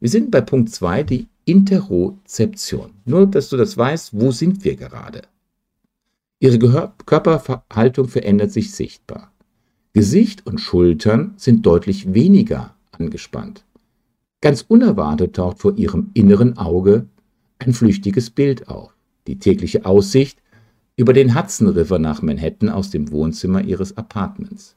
Wir 0.00 0.08
sind 0.08 0.30
bei 0.30 0.40
Punkt 0.40 0.70
2, 0.70 1.02
die 1.02 1.26
Interozeption. 1.44 2.92
Nur, 3.04 3.26
dass 3.26 3.50
du 3.50 3.58
das 3.58 3.76
weißt, 3.76 4.18
wo 4.18 4.30
sind 4.30 4.64
wir 4.64 4.76
gerade? 4.76 5.22
Ihre 6.42 6.58
Gehör 6.58 6.92
Körperhaltung 7.06 8.08
verändert 8.08 8.50
sich 8.50 8.72
sichtbar. 8.72 9.32
Gesicht 9.92 10.44
und 10.44 10.58
Schultern 10.58 11.34
sind 11.36 11.64
deutlich 11.64 12.14
weniger 12.14 12.74
angespannt. 12.90 13.64
Ganz 14.40 14.64
unerwartet 14.66 15.36
taucht 15.36 15.60
vor 15.60 15.78
ihrem 15.78 16.10
inneren 16.14 16.58
Auge 16.58 17.06
ein 17.60 17.72
flüchtiges 17.72 18.30
Bild 18.30 18.66
auf. 18.66 18.92
Die 19.28 19.38
tägliche 19.38 19.84
Aussicht 19.84 20.42
über 20.96 21.12
den 21.12 21.38
Hudson 21.38 21.68
River 21.68 22.00
nach 22.00 22.22
Manhattan 22.22 22.70
aus 22.70 22.90
dem 22.90 23.12
Wohnzimmer 23.12 23.62
ihres 23.62 23.96
Apartments. 23.96 24.74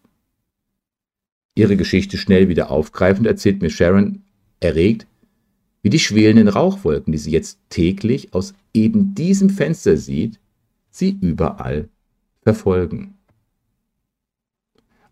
Ihre 1.56 1.78
Geschichte 1.78 2.18
schnell 2.18 2.48
wieder 2.48 2.70
aufgreifend 2.70 3.26
erzählt 3.26 3.64
mir 3.64 3.72
Sharon 3.72 4.22
erregt, 4.60 5.08
wie 5.82 5.90
die 5.90 5.98
schwelenden 5.98 6.48
Rauchwolken, 6.48 7.12
die 7.12 7.18
sie 7.18 7.32
jetzt 7.32 7.58
täglich 7.70 8.36
aus 8.36 8.54
eben 8.72 9.16
diesem 9.16 9.50
Fenster 9.50 9.98
sieht, 9.98 10.40
sie 10.98 11.18
überall 11.22 11.90
verfolgen. 12.42 13.16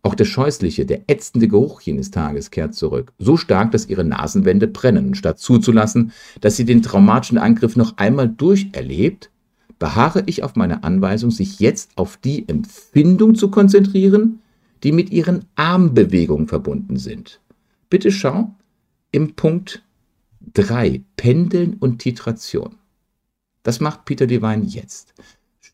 Auch 0.06 0.16
der 0.16 0.26
scheußliche, 0.26 0.86
der 0.86 1.10
ätzende 1.10 1.48
Geruch 1.48 1.80
jenes 1.82 2.12
Tages 2.12 2.52
kehrt 2.52 2.76
zurück, 2.76 3.14
so 3.20 3.38
stark, 3.38 3.72
dass 3.72 3.88
ihre 3.88 4.04
Nasenwände 4.04 4.68
brennen. 4.68 5.16
Statt 5.16 5.40
zuzulassen, 5.40 6.12
dass 6.42 6.58
sie 6.58 6.66
den 6.66 6.82
traumatischen 6.82 7.38
Angriff 7.38 7.78
noch 7.78 7.98
einmal 7.98 8.28
durcherlebt, 8.28 9.30
beharre 9.80 10.24
ich 10.26 10.44
auf 10.44 10.56
meine 10.56 10.84
Anweisung, 10.84 11.32
sich 11.32 11.60
jetzt 11.60 11.98
auf 11.98 12.18
die 12.18 12.48
Empfindung 12.48 13.36
zu 13.36 13.50
konzentrieren, 13.50 14.42
die 14.84 14.92
mit 14.92 15.10
ihren 15.10 15.46
Armbewegungen 15.56 16.48
verbunden 16.48 16.98
sind. 16.98 17.40
Bitte 17.90 18.12
schau 18.12 18.54
im 19.12 19.36
Punkt 19.36 19.84
3, 20.54 21.02
Pendeln 21.16 21.76
und 21.80 22.00
Titration. 22.00 22.76
Das 23.64 23.80
macht 23.80 24.04
Peter 24.04 24.28
Devine 24.28 24.66
jetzt. 24.66 25.14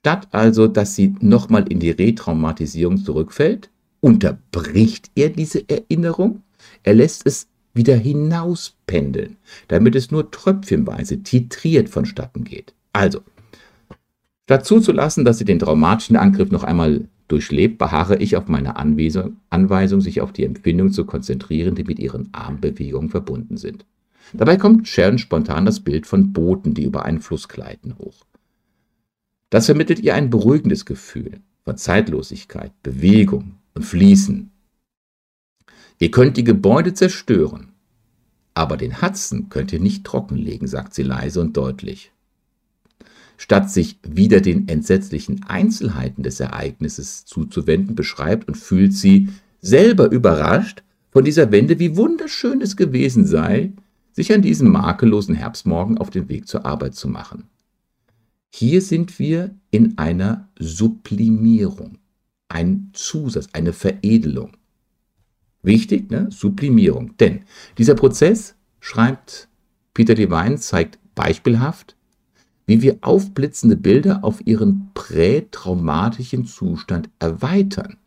Statt 0.02 0.30
also, 0.32 0.68
dass 0.68 0.96
sie 0.96 1.16
nochmal 1.20 1.66
in 1.70 1.80
die 1.80 1.92
Retraumatisierung 1.92 2.98
zurückfällt, 2.98 3.70
unterbricht 4.00 5.12
er 5.16 5.30
diese 5.30 5.68
Erinnerung, 5.68 6.44
er 6.84 6.94
lässt 6.94 7.26
es 7.26 7.48
wieder 7.74 7.96
hinauspendeln, 7.96 9.38
damit 9.68 9.96
es 9.96 10.10
nur 10.10 10.32
tröpfchenweise 10.32 11.22
titriert 11.24 11.90
vonstatten 11.90 12.46
geht. 12.46 12.74
Also, 12.94 13.20
statt 14.46 14.66
zuzulassen, 14.66 15.26
dass 15.26 15.38
sie 15.38 15.46
den 15.46 15.60
traumatischen 15.60 16.16
Angriff 16.16 16.50
noch 16.50 16.64
einmal 16.64 17.08
durchlebt, 17.28 17.78
beharre 17.78 18.18
ich 18.18 18.38
auf 18.38 18.48
meine 18.48 18.78
Anweisung, 18.78 19.38
Anweisung, 19.50 20.02
sich 20.02 20.22
auf 20.22 20.32
die 20.32 20.46
Empfindung 20.46 20.92
zu 20.92 21.06
konzentrieren, 21.06 21.76
die 21.76 21.84
mit 21.84 22.00
ihren 22.00 22.30
Armbewegungen 22.32 23.10
verbunden 23.10 23.58
sind. 23.58 23.86
Dabei 24.34 24.58
kommt 24.58 24.88
Sharon 24.88 25.18
spontan 25.18 25.66
das 25.66 25.80
Bild 25.80 26.08
von 26.08 26.34
Booten, 26.34 26.74
die 26.74 26.84
über 26.84 27.06
einen 27.06 27.22
Fluss 27.22 27.48
gleiten, 27.48 27.96
hoch. 27.98 28.26
Das 29.50 29.66
vermittelt 29.66 30.00
ihr 30.00 30.14
ein 30.16 30.30
beruhigendes 30.30 30.86
Gefühl 30.86 31.42
von 31.64 31.78
Zeitlosigkeit, 31.78 32.72
Bewegung, 32.84 33.56
und 33.76 33.84
fließen. 33.84 34.52
Ihr 36.00 36.12
könnt 36.12 36.38
die 36.38 36.44
Gebäude 36.44 36.94
zerstören, 36.94 37.72
aber 38.54 38.78
den 38.78 39.02
Hudson 39.02 39.50
könnt 39.50 39.72
ihr 39.72 39.80
nicht 39.80 40.04
trockenlegen, 40.04 40.68
sagt 40.68 40.94
sie 40.94 41.04
leise 41.04 41.40
und 41.42 41.56
deutlich. 41.56 42.12
Statt 43.38 43.72
sich 43.72 44.00
wieder 44.04 44.42
den 44.42 44.68
entsetzlichen 44.68 45.46
Einzelheiten 45.46 46.24
des 46.24 46.40
Ereignisses 46.40 47.26
zuzuwenden, 47.26 47.96
beschreibt 47.96 48.48
und 48.48 48.56
fühlt 48.56 48.94
sie, 48.94 49.30
selber 49.62 50.12
überrascht 50.12 50.84
von 51.12 51.24
dieser 51.24 51.52
Wende, 51.52 51.80
wie 51.80 51.96
wunderschön 51.96 52.62
es 52.62 52.76
gewesen 52.76 53.26
sei, 53.26 53.72
sich 54.12 54.34
an 54.34 54.42
diesem 54.42 54.70
makellosen 54.70 55.36
Herbstmorgen 55.36 55.98
auf 55.98 56.10
den 56.10 56.28
Weg 56.28 56.48
zur 56.48 56.66
Arbeit 56.66 56.96
zu 56.96 57.08
machen. 57.08 57.46
Hier 58.50 58.82
sind 58.82 59.20
wir 59.20 59.56
in 59.72 59.98
einer 59.98 60.50
Sublimierung 60.58 61.98
ein 62.50 62.90
Zusatz, 62.94 63.48
eine 63.54 63.74
Veredelung. 63.74 64.58
Wichtig, 65.62 66.10
ne? 66.10 66.28
Sublimierung. 66.32 67.16
Denn 67.18 67.42
dieser 67.78 67.96
Prozess, 67.96 68.56
schreibt 68.80 69.48
Peter 69.94 70.16
Devine, 70.16 70.58
zeigt 70.58 70.98
beispielhaft, 71.16 71.96
wie 72.66 72.82
wir 72.82 72.98
aufblitzende 73.02 73.76
Bilder 73.76 74.24
auf 74.24 74.46
ihren 74.46 74.92
prätraumatischen 74.94 76.46
Zustand 76.46 77.10
erweitern. 77.20 77.98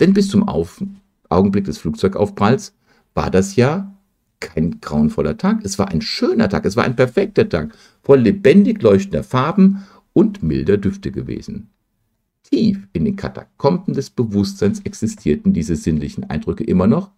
Denn 0.00 0.12
bis 0.12 0.28
zum 0.28 0.48
auf 0.48 0.82
Augenblick 1.28 1.64
des 1.64 1.78
Flugzeugaufpralls 1.78 2.74
war 3.14 3.30
das 3.30 3.56
ja 3.56 3.97
kein 4.40 4.80
grauenvoller 4.80 5.36
Tag. 5.36 5.64
Es 5.64 5.78
war 5.78 5.88
ein 5.88 6.00
schöner 6.00 6.48
Tag, 6.48 6.64
es 6.64 6.76
war 6.76 6.84
ein 6.84 6.96
perfekter 6.96 7.48
Tag, 7.48 7.74
voll 8.02 8.20
lebendig 8.20 8.82
leuchtender 8.82 9.24
Farben 9.24 9.84
und 10.12 10.42
milder 10.42 10.76
Düfte 10.76 11.10
gewesen. 11.10 11.70
Tief 12.42 12.88
in 12.92 13.04
den 13.04 13.16
Katakomben 13.16 13.94
des 13.94 14.10
Bewusstseins 14.10 14.80
existierten 14.80 15.52
diese 15.52 15.76
sinnlichen 15.76 16.24
Eindrücke 16.24 16.64
immer 16.64 16.86
noch, 16.86 17.10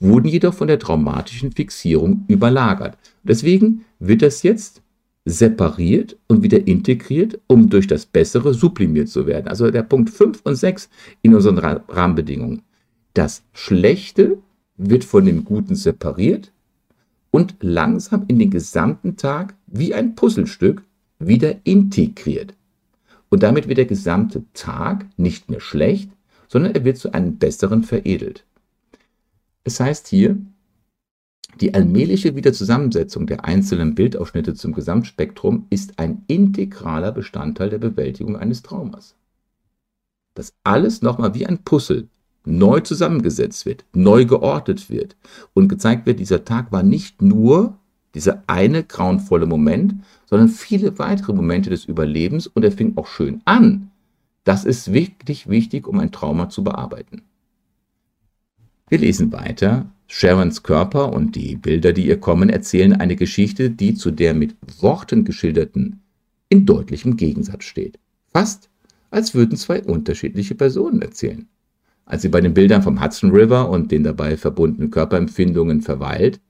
wurden 0.00 0.28
jedoch 0.28 0.54
von 0.54 0.68
der 0.68 0.78
traumatischen 0.78 1.52
Fixierung 1.52 2.24
überlagert. 2.28 2.96
Deswegen 3.22 3.84
wird 3.98 4.22
das 4.22 4.42
jetzt 4.42 4.82
separiert 5.24 6.16
und 6.26 6.42
wieder 6.42 6.66
integriert, 6.66 7.38
um 7.48 7.68
durch 7.68 7.86
das 7.86 8.06
Bessere 8.06 8.54
sublimiert 8.54 9.08
zu 9.08 9.26
werden. 9.26 9.48
Also 9.48 9.70
der 9.70 9.82
Punkt 9.82 10.10
5 10.10 10.40
und 10.44 10.54
6 10.54 10.88
in 11.22 11.34
unseren 11.34 11.58
Rahmenbedingungen. 11.58 12.62
Das 13.12 13.42
Schlechte 13.52 14.38
wird 14.76 15.04
von 15.04 15.26
dem 15.26 15.44
Guten 15.44 15.74
separiert 15.74 16.52
und 17.30 17.56
langsam 17.60 18.24
in 18.28 18.38
den 18.38 18.50
gesamten 18.50 19.16
Tag 19.16 19.54
wie 19.66 19.94
ein 19.94 20.14
Puzzlestück 20.14 20.82
wieder 21.18 21.56
integriert. 21.64 22.54
Und 23.28 23.42
damit 23.42 23.68
wird 23.68 23.78
der 23.78 23.84
gesamte 23.86 24.44
Tag 24.54 25.06
nicht 25.16 25.50
mehr 25.50 25.60
schlecht, 25.60 26.10
sondern 26.48 26.74
er 26.74 26.84
wird 26.84 26.96
zu 26.96 27.12
einem 27.12 27.36
besseren 27.36 27.84
veredelt. 27.84 28.44
Es 29.64 29.80
heißt 29.80 30.08
hier, 30.08 30.38
die 31.60 31.74
allmähliche 31.74 32.36
Wiederzusammensetzung 32.36 33.26
der 33.26 33.44
einzelnen 33.44 33.94
Bildausschnitte 33.94 34.54
zum 34.54 34.72
Gesamtspektrum 34.72 35.66
ist 35.70 35.98
ein 35.98 36.22
integraler 36.28 37.12
Bestandteil 37.12 37.68
der 37.68 37.78
Bewältigung 37.78 38.36
eines 38.36 38.62
Traumas. 38.62 39.16
Dass 40.34 40.54
alles 40.62 41.02
nochmal 41.02 41.34
wie 41.34 41.46
ein 41.46 41.64
Puzzle 41.64 42.08
neu 42.44 42.80
zusammengesetzt 42.80 43.66
wird, 43.66 43.84
neu 43.92 44.24
geordnet 44.24 44.90
wird 44.90 45.16
und 45.54 45.68
gezeigt 45.68 46.06
wird, 46.06 46.20
dieser 46.20 46.44
Tag 46.44 46.72
war 46.72 46.82
nicht 46.82 47.22
nur 47.22 47.78
dieser 48.14 48.42
eine 48.46 48.84
grauenvolle 48.84 49.46
Moment, 49.46 49.94
sondern 50.26 50.48
viele 50.48 50.98
weitere 50.98 51.32
Momente 51.32 51.70
des 51.70 51.84
Überlebens 51.84 52.46
und 52.46 52.64
er 52.64 52.72
fing 52.72 52.96
auch 52.96 53.06
schön 53.06 53.42
an. 53.44 53.90
Das 54.44 54.64
ist 54.64 54.92
wirklich 54.92 55.48
wichtig, 55.48 55.86
um 55.86 55.98
ein 56.00 56.10
Trauma 56.10 56.48
zu 56.48 56.64
bearbeiten. 56.64 57.22
Wir 58.88 58.98
lesen 58.98 59.32
weiter. 59.32 59.86
Sharons 60.10 60.62
Körper 60.62 61.12
und 61.12 61.36
die 61.36 61.56
Bilder, 61.56 61.92
die 61.92 62.06
ihr 62.06 62.18
kommen, 62.18 62.48
erzählen 62.48 62.94
eine 62.94 63.14
Geschichte, 63.14 63.68
die 63.68 63.92
zu 63.92 64.10
der 64.10 64.32
mit 64.32 64.56
Worten 64.80 65.24
geschilderten 65.24 66.00
in 66.48 66.64
deutlichem 66.64 67.18
Gegensatz 67.18 67.64
steht. 67.64 67.98
Fast 68.32 68.70
als 69.10 69.34
würden 69.34 69.56
zwei 69.56 69.82
unterschiedliche 69.82 70.54
Personen 70.54 71.02
erzählen. 71.02 71.46
Als 72.08 72.22
sie 72.22 72.30
bei 72.30 72.40
den 72.40 72.54
Bildern 72.54 72.82
vom 72.82 73.02
Hudson 73.02 73.32
River 73.32 73.68
und 73.68 73.92
den 73.92 74.02
dabei 74.02 74.38
verbundenen 74.38 74.90
Körperempfindungen 74.90 75.82
verweilt, 75.82 76.40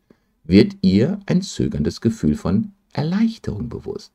wird 0.45 0.77
ihr 0.83 1.19
ein 1.27 1.43
zögerndes 1.43 2.01
Gefühl 2.01 2.37
von 2.37 2.71
Erleichterung 2.93 3.69
bewusst. 3.69 4.13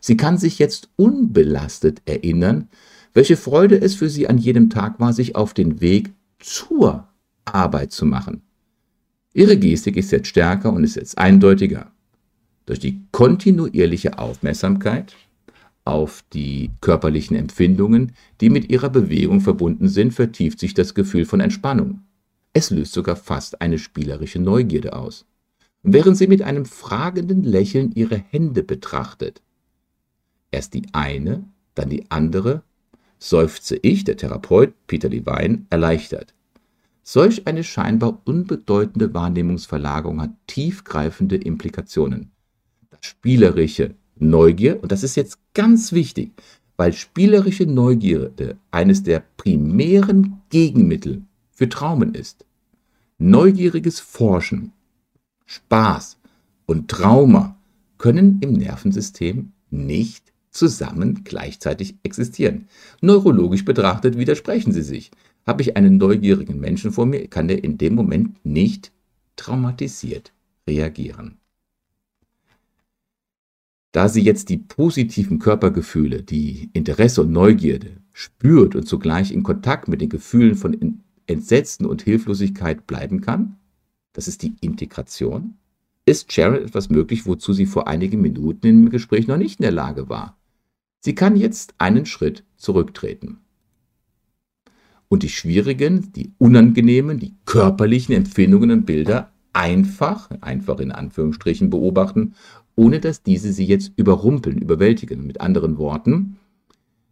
Sie 0.00 0.16
kann 0.16 0.38
sich 0.38 0.58
jetzt 0.58 0.88
unbelastet 0.96 2.00
erinnern, 2.06 2.68
welche 3.12 3.36
Freude 3.36 3.78
es 3.78 3.96
für 3.96 4.08
sie 4.08 4.28
an 4.28 4.38
jedem 4.38 4.70
Tag 4.70 4.98
war, 4.98 5.12
sich 5.12 5.36
auf 5.36 5.52
den 5.52 5.82
Weg 5.82 6.14
zur 6.38 7.06
Arbeit 7.44 7.92
zu 7.92 8.06
machen. 8.06 8.40
Ihre 9.34 9.58
Gestik 9.58 9.98
ist 9.98 10.10
jetzt 10.10 10.28
stärker 10.28 10.72
und 10.72 10.84
ist 10.84 10.96
jetzt 10.96 11.18
eindeutiger. 11.18 11.92
Durch 12.64 12.78
die 12.78 13.02
kontinuierliche 13.12 14.18
Aufmerksamkeit 14.18 15.14
auf 15.88 16.22
die 16.32 16.70
körperlichen 16.82 17.34
Empfindungen, 17.36 18.12
die 18.40 18.50
mit 18.50 18.70
ihrer 18.70 18.90
Bewegung 18.90 19.40
verbunden 19.40 19.88
sind, 19.88 20.12
vertieft 20.12 20.60
sich 20.60 20.74
das 20.74 20.94
Gefühl 20.94 21.24
von 21.24 21.40
Entspannung. 21.40 22.02
Es 22.52 22.70
löst 22.70 22.92
sogar 22.92 23.16
fast 23.16 23.62
eine 23.62 23.78
spielerische 23.78 24.38
Neugierde 24.38 24.94
aus. 24.94 25.24
während 25.84 26.18
sie 26.18 26.26
mit 26.26 26.42
einem 26.42 26.66
fragenden 26.66 27.44
Lächeln 27.44 27.92
ihre 27.92 28.18
Hände 28.18 28.62
betrachtet. 28.64 29.40
Erst 30.50 30.74
die 30.74 30.82
eine, 30.92 31.44
dann 31.74 31.88
die 31.88 32.10
andere, 32.10 32.62
seufze 33.18 33.76
ich, 33.76 34.04
der 34.04 34.16
Therapeut 34.16 34.74
Peter 34.88 35.08
Levine, 35.08 35.64
erleichtert. 35.70 36.34
Solch 37.02 37.46
eine 37.46 37.64
scheinbar 37.64 38.20
unbedeutende 38.24 39.14
Wahrnehmungsverlagerung 39.14 40.20
hat 40.20 40.32
tiefgreifende 40.46 41.36
Implikationen. 41.36 42.32
Das 42.90 43.00
spielerische 43.06 43.94
Neugier, 44.20 44.82
und 44.82 44.92
das 44.92 45.02
ist 45.02 45.16
jetzt 45.16 45.38
ganz 45.54 45.92
wichtig, 45.92 46.32
weil 46.76 46.92
spielerische 46.92 47.66
Neugierde 47.66 48.56
eines 48.70 49.02
der 49.02 49.22
primären 49.36 50.40
Gegenmittel 50.50 51.22
für 51.50 51.68
Traumen 51.68 52.14
ist. 52.14 52.44
Neugieriges 53.18 53.98
Forschen, 53.98 54.72
Spaß 55.46 56.18
und 56.66 56.88
Trauma 56.88 57.56
können 57.98 58.38
im 58.40 58.52
Nervensystem 58.52 59.52
nicht 59.70 60.32
zusammen 60.50 61.24
gleichzeitig 61.24 61.96
existieren. 62.02 62.68
Neurologisch 63.00 63.64
betrachtet 63.64 64.16
widersprechen 64.16 64.72
sie 64.72 64.82
sich. 64.82 65.10
Habe 65.46 65.62
ich 65.62 65.76
einen 65.76 65.96
neugierigen 65.96 66.60
Menschen 66.60 66.92
vor 66.92 67.06
mir, 67.06 67.26
kann 67.26 67.48
der 67.48 67.64
in 67.64 67.78
dem 67.78 67.94
Moment 67.94 68.44
nicht 68.44 68.92
traumatisiert 69.36 70.32
reagieren. 70.68 71.38
Da 73.98 74.08
sie 74.08 74.22
jetzt 74.22 74.48
die 74.48 74.58
positiven 74.58 75.40
Körpergefühle, 75.40 76.22
die 76.22 76.70
Interesse 76.72 77.22
und 77.22 77.32
Neugierde 77.32 77.96
spürt 78.12 78.76
und 78.76 78.86
zugleich 78.86 79.32
in 79.32 79.42
Kontakt 79.42 79.88
mit 79.88 80.00
den 80.00 80.08
Gefühlen 80.08 80.54
von 80.54 81.02
Entsetzen 81.26 81.84
und 81.84 82.02
Hilflosigkeit 82.02 82.86
bleiben 82.86 83.22
kann, 83.22 83.56
das 84.12 84.28
ist 84.28 84.44
die 84.44 84.54
Integration, 84.60 85.54
ist 86.06 86.32
Sharon 86.32 86.62
etwas 86.62 86.90
möglich, 86.90 87.26
wozu 87.26 87.52
sie 87.52 87.66
vor 87.66 87.88
einigen 87.88 88.20
Minuten 88.20 88.68
im 88.68 88.88
Gespräch 88.88 89.26
noch 89.26 89.36
nicht 89.36 89.58
in 89.58 89.64
der 89.64 89.72
Lage 89.72 90.08
war. 90.08 90.38
Sie 91.00 91.16
kann 91.16 91.34
jetzt 91.34 91.74
einen 91.78 92.06
Schritt 92.06 92.44
zurücktreten. 92.56 93.38
Und 95.08 95.24
die 95.24 95.28
schwierigen, 95.28 96.12
die 96.12 96.30
unangenehmen, 96.38 97.18
die 97.18 97.34
körperlichen 97.46 98.14
Empfindungen 98.14 98.70
und 98.70 98.86
Bilder 98.86 99.32
einfach, 99.52 100.30
einfach 100.40 100.78
in 100.78 100.92
Anführungsstrichen 100.92 101.68
beobachten 101.68 102.34
ohne 102.78 103.00
dass 103.00 103.24
diese 103.24 103.52
sie 103.52 103.64
jetzt 103.64 103.92
überrumpeln, 103.96 104.58
überwältigen. 104.58 105.26
Mit 105.26 105.40
anderen 105.40 105.78
Worten, 105.78 106.36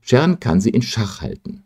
Sharon 0.00 0.38
kann 0.38 0.60
sie 0.60 0.70
in 0.70 0.82
Schach 0.82 1.22
halten. 1.22 1.64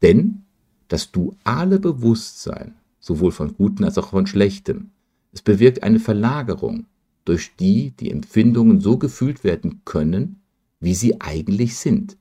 Denn 0.00 0.44
das 0.88 1.12
duale 1.12 1.78
Bewusstsein, 1.78 2.76
sowohl 3.00 3.30
von 3.30 3.54
Guten 3.54 3.84
als 3.84 3.98
auch 3.98 4.08
von 4.08 4.26
Schlechtem, 4.26 4.92
es 5.30 5.42
bewirkt 5.42 5.82
eine 5.82 6.00
Verlagerung, 6.00 6.86
durch 7.26 7.54
die 7.60 7.90
die 8.00 8.10
Empfindungen 8.10 8.80
so 8.80 8.96
gefühlt 8.96 9.44
werden 9.44 9.82
können, 9.84 10.40
wie 10.80 10.94
sie 10.94 11.20
eigentlich 11.20 11.76
sind. 11.76 12.16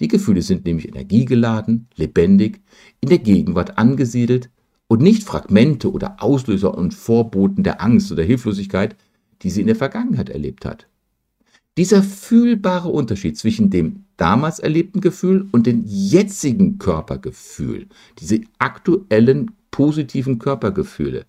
Die 0.00 0.08
Gefühle 0.08 0.42
sind 0.42 0.64
nämlich 0.64 0.88
energiegeladen, 0.88 1.86
lebendig, 1.94 2.60
in 3.00 3.10
der 3.10 3.18
Gegenwart 3.18 3.78
angesiedelt 3.78 4.50
und 4.88 5.02
nicht 5.02 5.22
Fragmente 5.22 5.92
oder 5.92 6.20
Auslöser 6.20 6.76
und 6.76 6.94
Vorboten 6.94 7.62
der 7.62 7.80
Angst 7.80 8.10
oder 8.10 8.24
Hilflosigkeit, 8.24 8.96
die 9.42 9.50
sie 9.50 9.60
in 9.60 9.66
der 9.66 9.76
Vergangenheit 9.76 10.28
erlebt 10.30 10.64
hat. 10.64 10.86
Dieser 11.76 12.02
fühlbare 12.02 12.88
Unterschied 12.88 13.38
zwischen 13.38 13.70
dem 13.70 14.04
damals 14.16 14.58
erlebten 14.58 15.00
Gefühl 15.00 15.48
und 15.52 15.66
dem 15.66 15.84
jetzigen 15.86 16.78
Körpergefühl, 16.78 17.86
diese 18.18 18.40
aktuellen 18.58 19.52
positiven 19.70 20.40
Körpergefühle, 20.40 21.24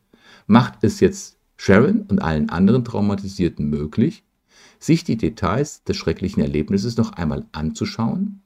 macht 0.48 0.84
es 0.84 1.02
jetzt 1.02 1.38
Sharon 1.56 2.02
und 2.02 2.20
allen 2.20 2.50
anderen 2.50 2.84
Traumatisierten 2.84 3.70
möglich, 3.70 4.24
sich 4.80 5.04
die 5.04 5.18
Details 5.18 5.84
des 5.84 5.98
schrecklichen 5.98 6.42
Erlebnisses 6.42 6.98
noch 6.98 7.12
einmal 7.12 7.46
anzuschauen, 7.52 8.42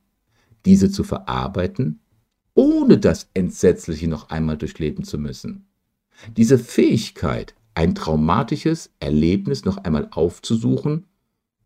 diese 0.65 0.91
zu 0.91 1.03
verarbeiten, 1.03 1.99
ohne 2.54 2.97
das 2.97 3.30
Entsetzliche 3.34 4.10
noch 4.10 4.30
einmal 4.30 4.58
durchleben 4.58 5.06
zu 5.06 5.17
müssen. 5.17 5.67
Diese 6.36 6.60
Fähigkeit 6.60 7.56
ein 7.75 7.95
traumatisches 7.95 8.91
Erlebnis 8.99 9.65
noch 9.65 9.77
einmal 9.77 10.07
aufzusuchen, 10.12 11.05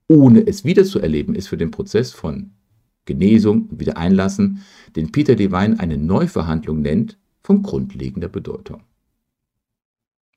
ohne 0.07 0.45
es 0.45 0.63
wieder 0.63 0.85
zu 0.85 0.99
erleben, 0.99 1.35
ist 1.35 1.47
für 1.47 1.57
den 1.57 1.71
Prozess 1.71 2.11
von 2.11 2.51
Genesung 3.05 3.67
und 3.67 3.79
Wiedereinlassen, 3.79 4.63
den 4.95 5.11
Peter 5.11 5.35
Devine 5.35 5.79
eine 5.79 5.97
Neuverhandlung 5.97 6.81
nennt, 6.81 7.17
von 7.43 7.63
grundlegender 7.63 8.27
Bedeutung. 8.27 8.83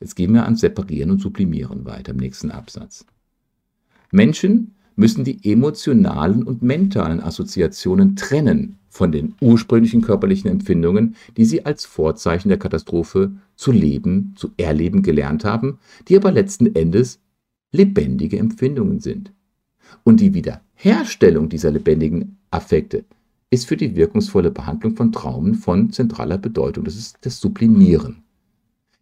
Jetzt 0.00 0.14
gehen 0.14 0.32
wir 0.32 0.44
ans 0.44 0.60
Separieren 0.60 1.10
und 1.10 1.20
Sublimieren 1.20 1.84
weiter 1.84 2.12
im 2.12 2.18
nächsten 2.18 2.50
Absatz. 2.50 3.04
Menschen 4.12 4.74
müssen 4.96 5.24
die 5.24 5.38
emotionalen 5.50 6.42
und 6.42 6.62
mentalen 6.62 7.20
Assoziationen 7.20 8.16
trennen 8.16 8.76
von 8.88 9.12
den 9.12 9.34
ursprünglichen 9.40 10.02
körperlichen 10.02 10.50
Empfindungen, 10.50 11.14
die 11.36 11.44
sie 11.44 11.64
als 11.64 11.84
Vorzeichen 11.84 12.48
der 12.48 12.58
Katastrophe 12.58 13.32
zu 13.56 13.72
leben, 13.72 14.34
zu 14.36 14.50
erleben 14.56 15.02
gelernt 15.02 15.44
haben, 15.44 15.78
die 16.08 16.16
aber 16.16 16.32
letzten 16.32 16.74
Endes 16.74 17.20
lebendige 17.72 18.38
Empfindungen 18.38 19.00
sind. 19.00 19.32
Und 20.02 20.20
die 20.20 20.34
Wiederherstellung 20.34 21.48
dieser 21.48 21.70
lebendigen 21.70 22.38
Affekte 22.50 23.04
ist 23.50 23.66
für 23.66 23.76
die 23.76 23.96
wirkungsvolle 23.96 24.50
Behandlung 24.50 24.96
von 24.96 25.12
Traumen 25.12 25.54
von 25.54 25.92
zentraler 25.92 26.38
Bedeutung. 26.38 26.84
Das 26.84 26.96
ist 26.96 27.18
das 27.22 27.40
Sublimieren. 27.40 28.22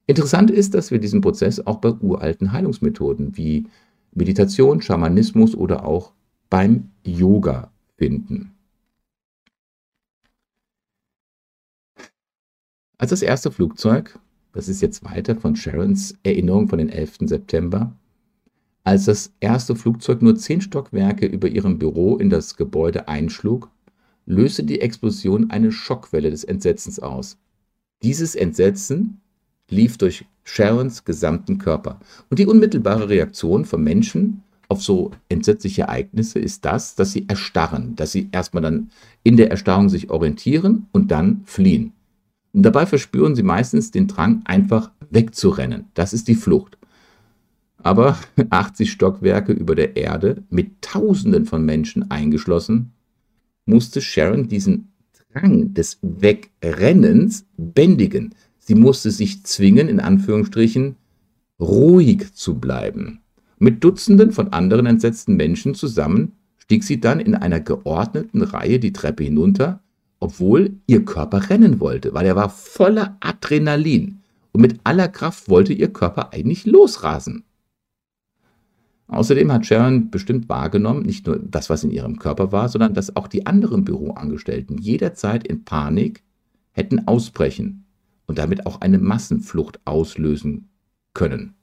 Interessant 0.07 0.51
ist, 0.51 0.75
dass 0.75 0.91
wir 0.91 0.99
diesen 0.99 1.21
Prozess 1.21 1.61
auch 1.67 1.79
bei 1.79 1.93
uralten 1.93 2.53
Heilungsmethoden 2.53 3.37
wie 3.37 3.67
Meditation, 4.13 4.83
Schamanismus 4.83 5.55
oder 5.55 5.85
auch 5.85 6.13
beim 6.51 6.91
Yoga 7.05 7.71
finden. 7.97 8.55
Als 12.97 13.11
das 13.11 13.23
erste 13.23 13.53
Flugzeug, 13.53 14.19
das 14.53 14.69
ist 14.69 14.83
jetzt 14.83 15.05
weiter 15.05 15.37
von 15.37 15.55
Sharons 15.55 16.17
Erinnerung 16.25 16.69
von 16.69 16.79
den 16.79 16.89
11. 16.89 17.19
September, 17.27 17.95
als 18.83 19.05
das 19.05 19.33
erste 19.39 19.77
Flugzeug 19.77 20.23
nur 20.23 20.35
zehn 20.37 20.61
Stockwerke 20.61 21.27
über 21.27 21.49
ihrem 21.49 21.79
Büro 21.79 22.17
in 22.17 22.31
das 22.31 22.57
Gebäude 22.57 23.07
einschlug, 23.07 23.71
löste 24.27 24.65
die 24.65 24.81
Explosion 24.81 25.51
eine 25.51 25.71
Schockwelle 25.71 26.31
des 26.31 26.43
Entsetzens 26.43 26.99
aus. 26.99 27.39
Dieses 28.03 28.35
Entsetzen 28.35 29.21
lief 29.69 29.99
durch 29.99 30.25
Sharons 30.49 31.05
gesamten 31.05 31.59
Körper. 31.59 32.01
Und 32.31 32.39
die 32.39 32.47
unmittelbare 32.47 33.09
Reaktion 33.09 33.65
von 33.65 33.83
Menschen 33.83 34.43
auf 34.69 34.83
so 34.83 35.11
entsetzliche 35.29 35.83
Ereignisse 35.83 36.39
ist 36.39 36.65
das, 36.65 36.95
dass 36.95 37.13
sie 37.13 37.27
erstarren, 37.29 37.97
dass 37.97 38.13
sie 38.13 38.29
erstmal 38.33 38.63
dann 38.63 38.91
in 39.23 39.37
der 39.37 39.51
Erstarrung 39.51 39.89
sich 39.89 40.11
orientieren 40.11 40.87
und 40.93 41.11
dann 41.11 41.43
fliehen. 41.45 41.93
Und 42.53 42.63
dabei 42.63 42.87
verspüren 42.87 43.35
sie 43.35 43.43
meistens 43.43 43.91
den 43.91 44.09
Drang, 44.09 44.43
einfach 44.45 44.91
wegzurennen. 45.11 45.87
Das 45.95 46.13
ist 46.13 46.29
die 46.29 46.35
Flucht. 46.35 46.79
Aber 47.83 48.19
80 48.51 48.91
Stockwerke 48.91 49.53
über 49.53 49.75
der 49.75 49.97
Erde, 49.97 50.43
mit 50.51 50.83
Tausenden 50.83 51.47
von 51.47 51.65
Menschen 51.65 52.11
eingeschlossen, 52.11 52.93
musste 53.67 54.01
Sharon 54.01 54.49
diesen 54.49 54.93
Drang 55.33 55.75
des 55.75 55.99
Wegrennens 56.03 57.47
bändigen. 57.57 58.35
Sie 58.69 58.75
musste 58.75 59.11
sich 59.11 59.45
zwingen, 59.45 59.89
in 59.89 59.99
Anführungsstrichen, 59.99 60.97
ruhig 61.59 62.35
zu 62.35 62.57
bleiben. 62.57 63.23
Mit 63.59 63.83
Dutzenden 63.83 64.31
von 64.31 64.53
anderen 64.53 64.85
entsetzten 64.85 65.37
Menschen 65.37 65.75
zusammen 65.75 66.33
stieg 66.59 66.85
sie 66.85 67.01
dann 67.01 67.19
in 67.19 67.35
einer 67.35 67.61
geordneten 67.61 68.43
Reihe 68.43 68.79
die 68.79 68.93
Treppe 68.93 69.25
hinunter, 69.25 69.81
obwohl 70.21 70.77
ihr 70.87 71.03
Körper 71.07 71.49
rennen 71.49 71.81
wollte, 71.81 72.13
weil 72.13 72.27
er 72.27 72.37
war 72.37 72.51
voller 72.51 73.17
Adrenalin 73.21 74.19
und 74.53 74.61
mit 74.61 74.79
aller 74.85 75.09
Kraft 75.09 75.49
wollte 75.49 75.73
ihr 75.73 75.91
Körper 75.91 76.35
eigentlich 76.35 76.67
losrasen. 76.67 77.45
Außerdem 79.07 79.51
hat 79.51 79.65
Sharon 79.65 80.11
bestimmt 80.11 80.51
wahrgenommen, 80.51 81.05
nicht 81.05 81.27
nur 81.27 81.39
das, 81.39 81.71
was 81.71 81.85
in 81.85 81.91
ihrem 81.91 82.19
Körper 82.19 82.53
war, 82.53 82.69
sondern 82.69 82.93
dass 82.93 83.17
auch 83.17 83.29
die 83.29 83.47
anderen 83.47 83.87
Büroangestellten 83.87 84.77
jederzeit 84.77 85.49
in 85.49 85.65
Panik 85.65 86.23
hätten 86.73 87.09
ausbrechen 87.09 87.87
und 88.29 88.39
damit 88.39 88.67
auch 88.67 88.81
eine 88.81 88.99
Massenflucht 88.99 89.81
auslösen 89.85 90.69
können. 91.15 91.55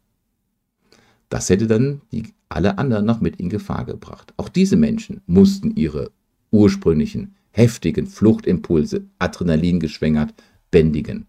Das 1.29 1.49
hätte 1.49 1.67
dann 1.67 2.01
die, 2.11 2.23
alle 2.49 2.77
anderen 2.77 3.05
noch 3.05 3.21
mit 3.21 3.37
in 3.37 3.49
Gefahr 3.49 3.85
gebracht. 3.85 4.33
Auch 4.35 4.49
diese 4.49 4.75
Menschen 4.75 5.21
mussten 5.25 5.75
ihre 5.75 6.11
ursprünglichen 6.51 7.35
heftigen 7.51 8.07
Fluchtimpulse, 8.07 9.05
Adrenalin 9.17 9.79
geschwängert, 9.79 10.33
bändigen. 10.71 11.25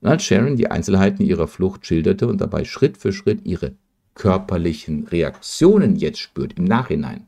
Und 0.00 0.08
als 0.08 0.24
Sharon 0.24 0.56
die 0.56 0.70
Einzelheiten 0.70 1.24
ihrer 1.24 1.46
Flucht 1.46 1.86
schilderte 1.86 2.26
und 2.26 2.40
dabei 2.40 2.64
Schritt 2.64 2.96
für 2.96 3.12
Schritt 3.12 3.46
ihre 3.46 3.76
körperlichen 4.14 5.06
Reaktionen 5.06 5.96
jetzt 5.96 6.18
spürt 6.18 6.58
im 6.58 6.64
Nachhinein, 6.64 7.26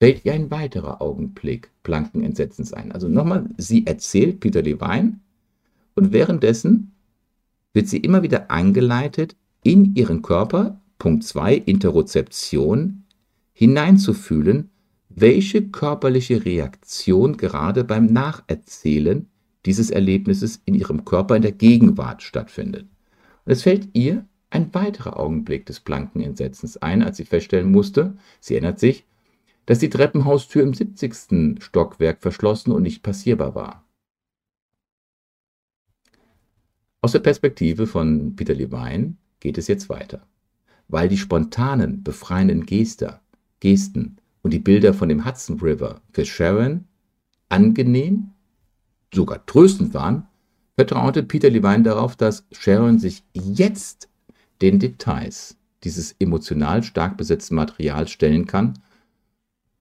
fällt 0.00 0.24
ihr 0.24 0.32
ein 0.32 0.50
weiterer 0.50 1.02
Augenblick 1.02 1.70
blanken 1.82 2.22
Entsetzens 2.22 2.72
ein. 2.72 2.90
Also 2.92 3.08
nochmal, 3.08 3.48
sie 3.58 3.86
erzählt 3.86 4.40
Peter 4.40 4.62
Levine, 4.62 5.20
und 5.94 6.12
währenddessen 6.12 6.92
wird 7.72 7.88
sie 7.88 7.98
immer 7.98 8.22
wieder 8.22 8.50
angeleitet, 8.50 9.36
in 9.62 9.94
ihren 9.94 10.22
Körper 10.22 10.80
Punkt 10.98 11.24
2, 11.24 11.56
Interozeption, 11.56 13.04
hineinzufühlen, 13.52 14.70
welche 15.08 15.68
körperliche 15.68 16.44
Reaktion 16.44 17.36
gerade 17.36 17.84
beim 17.84 18.06
Nacherzählen 18.06 19.26
dieses 19.66 19.90
Erlebnisses 19.90 20.62
in 20.64 20.74
ihrem 20.74 21.04
Körper 21.04 21.36
in 21.36 21.42
der 21.42 21.52
Gegenwart 21.52 22.22
stattfindet. 22.22 22.86
Und 23.44 23.52
es 23.52 23.62
fällt 23.62 23.88
ihr 23.94 24.24
ein 24.50 24.72
weiterer 24.74 25.18
Augenblick 25.18 25.66
des 25.66 25.80
blanken 25.80 26.20
Entsetzens 26.20 26.76
ein, 26.76 27.02
als 27.02 27.16
sie 27.16 27.24
feststellen 27.24 27.70
musste, 27.70 28.16
sie 28.38 28.54
erinnert 28.54 28.78
sich, 28.78 29.04
dass 29.66 29.78
die 29.78 29.90
Treppenhaustür 29.90 30.62
im 30.62 30.74
70. 30.74 31.62
Stockwerk 31.62 32.20
verschlossen 32.20 32.72
und 32.72 32.82
nicht 32.82 33.02
passierbar 33.02 33.54
war. 33.54 33.81
Aus 37.04 37.10
der 37.10 37.18
Perspektive 37.18 37.88
von 37.88 38.36
Peter 38.36 38.54
Levine 38.54 39.16
geht 39.40 39.58
es 39.58 39.66
jetzt 39.66 39.88
weiter. 39.88 40.24
Weil 40.86 41.08
die 41.08 41.18
spontanen, 41.18 42.04
befreienden 42.04 42.64
Gester, 42.64 43.20
Gesten 43.58 44.18
und 44.42 44.52
die 44.52 44.60
Bilder 44.60 44.94
von 44.94 45.08
dem 45.08 45.24
Hudson 45.24 45.58
River 45.58 46.00
für 46.12 46.24
Sharon 46.24 46.84
angenehm, 47.48 48.30
sogar 49.12 49.44
tröstend 49.46 49.94
waren, 49.94 50.28
vertraute 50.76 51.24
Peter 51.24 51.50
Levine 51.50 51.82
darauf, 51.82 52.14
dass 52.14 52.46
Sharon 52.52 53.00
sich 53.00 53.24
jetzt 53.34 54.08
den 54.60 54.78
Details 54.78 55.56
dieses 55.82 56.14
emotional 56.20 56.84
stark 56.84 57.16
besetzten 57.16 57.56
Materials 57.56 58.12
stellen 58.12 58.46
kann, 58.46 58.78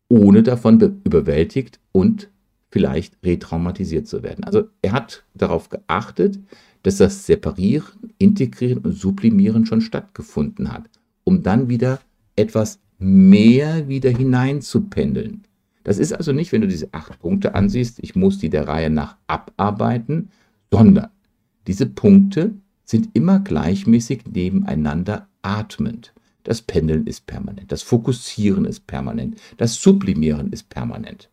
ohne 0.09 0.41
davon 0.41 1.01
überwältigt 1.03 1.79
und 1.91 2.31
vielleicht 2.71 3.17
retraumatisiert 3.23 4.07
zu 4.07 4.23
werden. 4.23 4.43
Also 4.43 4.69
er 4.81 4.93
hat 4.93 5.23
darauf 5.35 5.69
geachtet, 5.69 6.39
dass 6.83 6.97
das 6.97 7.25
Separieren, 7.25 8.13
Integrieren 8.17 8.79
und 8.79 8.93
Sublimieren 8.93 9.65
schon 9.65 9.81
stattgefunden 9.81 10.71
hat, 10.71 10.89
um 11.23 11.43
dann 11.43 11.69
wieder 11.69 11.99
etwas 12.35 12.79
mehr 12.97 13.87
wieder 13.87 14.09
hineinzupendeln. 14.09 15.43
Das 15.83 15.97
ist 15.97 16.13
also 16.13 16.31
nicht, 16.31 16.51
wenn 16.51 16.61
du 16.61 16.67
diese 16.67 16.93
acht 16.93 17.19
Punkte 17.19 17.55
ansiehst, 17.55 17.99
ich 17.99 18.15
muss 18.15 18.37
die 18.37 18.49
der 18.49 18.67
Reihe 18.67 18.89
nach 18.89 19.17
abarbeiten, 19.27 20.29
sondern 20.71 21.09
diese 21.67 21.87
Punkte 21.87 22.53
sind 22.85 23.09
immer 23.13 23.39
gleichmäßig 23.39 24.25
nebeneinander 24.31 25.27
atmend. 25.41 26.13
Das 26.43 26.61
Pendeln 26.61 27.05
ist 27.07 27.27
permanent, 27.27 27.71
das 27.71 27.83
Fokussieren 27.83 28.65
ist 28.65 28.87
permanent, 28.87 29.39
das 29.57 29.75
Sublimieren 29.75 30.51
ist 30.51 30.69
permanent. 30.69 31.29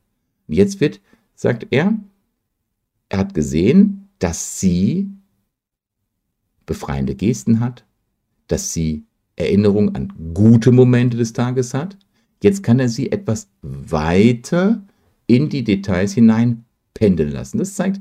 Und 0.47 0.55
jetzt 0.55 0.81
wird, 0.81 1.01
sagt 1.35 1.67
er, 1.71 1.95
er 3.09 3.19
hat 3.19 3.35
gesehen, 3.35 4.09
dass 4.19 4.61
sie 4.61 5.09
befreiende 6.69 7.17
Gesten 7.17 7.59
hat, 7.59 7.85
dass 8.47 8.73
sie 8.73 9.05
Erinnerung 9.35 9.97
an 9.97 10.13
gute 10.35 10.71
Momente 10.71 11.17
des 11.17 11.33
Tages 11.33 11.75
hat. 11.75 11.97
Jetzt 12.43 12.63
kann 12.63 12.79
er 12.79 12.89
sie 12.89 13.11
etwas 13.11 13.49
weiter 13.63 14.83
in 15.27 15.49
die 15.49 15.65
Details 15.65 16.13
hinein 16.13 16.65
pendeln 16.95 17.33
lassen. 17.33 17.59
Das 17.59 17.75
zeigt 17.75 18.01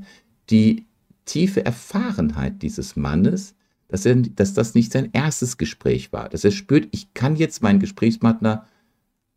die 0.50 0.86
tiefe 1.24 1.64
Erfahrenheit 1.64 2.62
dieses 2.62 2.94
Mannes, 2.94 3.54
dass, 3.88 4.04
er, 4.06 4.16
dass 4.16 4.54
das 4.54 4.74
nicht 4.74 4.92
sein 4.92 5.10
erstes 5.12 5.56
Gespräch 5.56 6.12
war, 6.12 6.28
dass 6.28 6.44
er 6.44 6.50
spürt, 6.50 6.88
ich 6.90 7.14
kann 7.14 7.36
jetzt 7.36 7.62
meinen 7.62 7.80
Gesprächspartner 7.80 8.66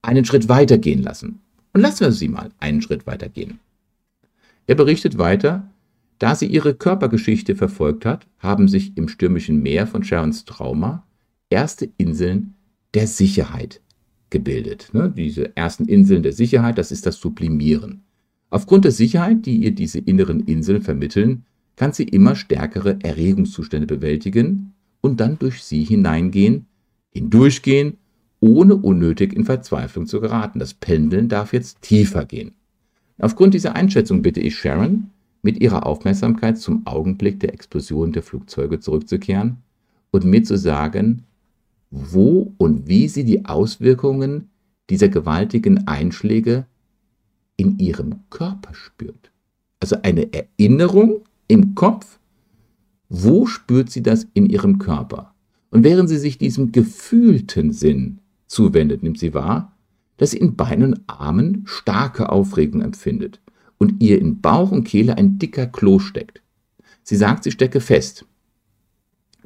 einen 0.02 0.26
Schritt 0.26 0.50
weiter 0.50 0.78
gehen 0.78 1.02
lassen. 1.02 1.40
Und 1.74 1.82
lassen 1.82 2.02
wir 2.02 2.12
sie 2.12 2.28
mal 2.28 2.50
einen 2.60 2.82
Schritt 2.82 3.08
weiter 3.08 3.30
gehen. 3.30 3.60
Er 4.68 4.76
berichtet 4.76 5.18
weiter, 5.18 5.71
da 6.22 6.36
sie 6.36 6.46
ihre 6.46 6.76
Körpergeschichte 6.76 7.56
verfolgt 7.56 8.06
hat, 8.06 8.28
haben 8.38 8.68
sich 8.68 8.96
im 8.96 9.08
stürmischen 9.08 9.64
Meer 9.64 9.88
von 9.88 10.04
Sharons 10.04 10.46
Trauma 10.46 11.04
erste 11.50 11.90
Inseln 11.98 12.54
der 12.94 13.08
Sicherheit 13.08 13.82
gebildet. 14.30 14.90
Ne? 14.94 15.12
Diese 15.18 15.58
ersten 15.58 15.86
Inseln 15.86 16.22
der 16.22 16.34
Sicherheit, 16.34 16.78
das 16.78 16.92
ist 16.92 17.08
das 17.08 17.20
Sublimieren. 17.20 18.04
Aufgrund 18.52 18.86
der 18.86 18.92
Sicherheit, 18.92 19.48
die 19.48 19.58
ihr 19.64 19.72
diese 19.72 19.98
inneren 19.98 20.42
Inseln 20.42 20.84
vermitteln, 20.84 21.44
kann 21.76 21.92
sie 21.92 22.04
immer 22.04 22.36
stärkere 22.36 23.00
Erregungszustände 23.02 23.88
bewältigen 23.88 24.74
und 25.02 25.20
dann 25.20 25.40
durch 25.40 25.64
sie 25.64 25.84
hineingehen, 25.84 26.68
hindurchgehen, 27.10 27.98
ohne 28.40 28.76
unnötig 28.76 29.34
in 29.34 29.46
Verzweiflung 29.46 30.06
zu 30.06 30.22
geraten. 30.22 30.60
Das 30.60 30.76
Pendeln 30.76 31.30
darf 31.30 31.52
jetzt 31.52 31.82
tiefer 31.82 32.26
gehen. 32.26 32.52
Aufgrund 33.18 33.56
dieser 33.56 33.76
Einschätzung 33.76 34.22
bitte 34.22 34.40
ich 34.40 34.56
Sharon, 34.56 35.10
mit 35.42 35.62
ihrer 35.62 35.86
Aufmerksamkeit 35.86 36.58
zum 36.58 36.86
Augenblick 36.86 37.40
der 37.40 37.54
Explosion 37.54 38.12
der 38.12 38.24
Flugzeuge 38.24 38.80
zurückzukehren 38.80 39.58
und 40.12 40.26
mir 40.26 40.44
zu 40.44 40.58
sagen, 40.58 41.24
wo 41.90 42.54
und 42.58 42.88
wie 42.88 43.08
sie 43.08 43.24
die 43.24 43.46
Auswirkungen 43.46 44.50
dieser 44.90 45.10
gewaltigen 45.10 45.88
Einschläge 45.88 46.66
in 47.58 47.80
ihrem 47.80 48.20
Körper 48.30 48.74
spürt. 48.74 49.32
Also 49.80 49.98
eine 50.04 50.30
Erinnerung 50.34 51.22
im 51.48 51.76
Kopf, 51.76 52.20
wo 53.10 53.46
spürt 53.46 53.90
sie 53.90 54.04
das 54.04 54.28
in 54.34 54.46
ihrem 54.46 54.78
Körper? 54.78 55.34
Und 55.70 55.84
während 55.84 56.10
sie 56.10 56.18
sich 56.18 56.38
diesem 56.38 56.72
gefühlten 56.72 57.72
Sinn 57.72 58.20
zuwendet, 58.48 59.04
nimmt 59.04 59.20
sie 59.20 59.34
wahr, 59.34 59.76
dass 60.18 60.32
sie 60.32 60.38
in 60.38 60.56
Beinen 60.56 60.94
und 60.94 61.02
Armen 61.08 61.64
starke 61.66 62.30
Aufregung 62.30 62.82
empfindet 62.82 63.42
und 63.82 64.00
ihr 64.00 64.22
in 64.22 64.42
Bauch 64.42 64.72
und 64.72 64.84
Kehle 64.84 65.18
ein 65.18 65.40
dicker 65.40 65.66
Kloß 65.66 66.04
steckt. 66.04 66.44
Sie 67.02 67.16
sagt, 67.16 67.44
sie 67.44 67.50
stecke 67.50 67.82
fest. 67.82 68.28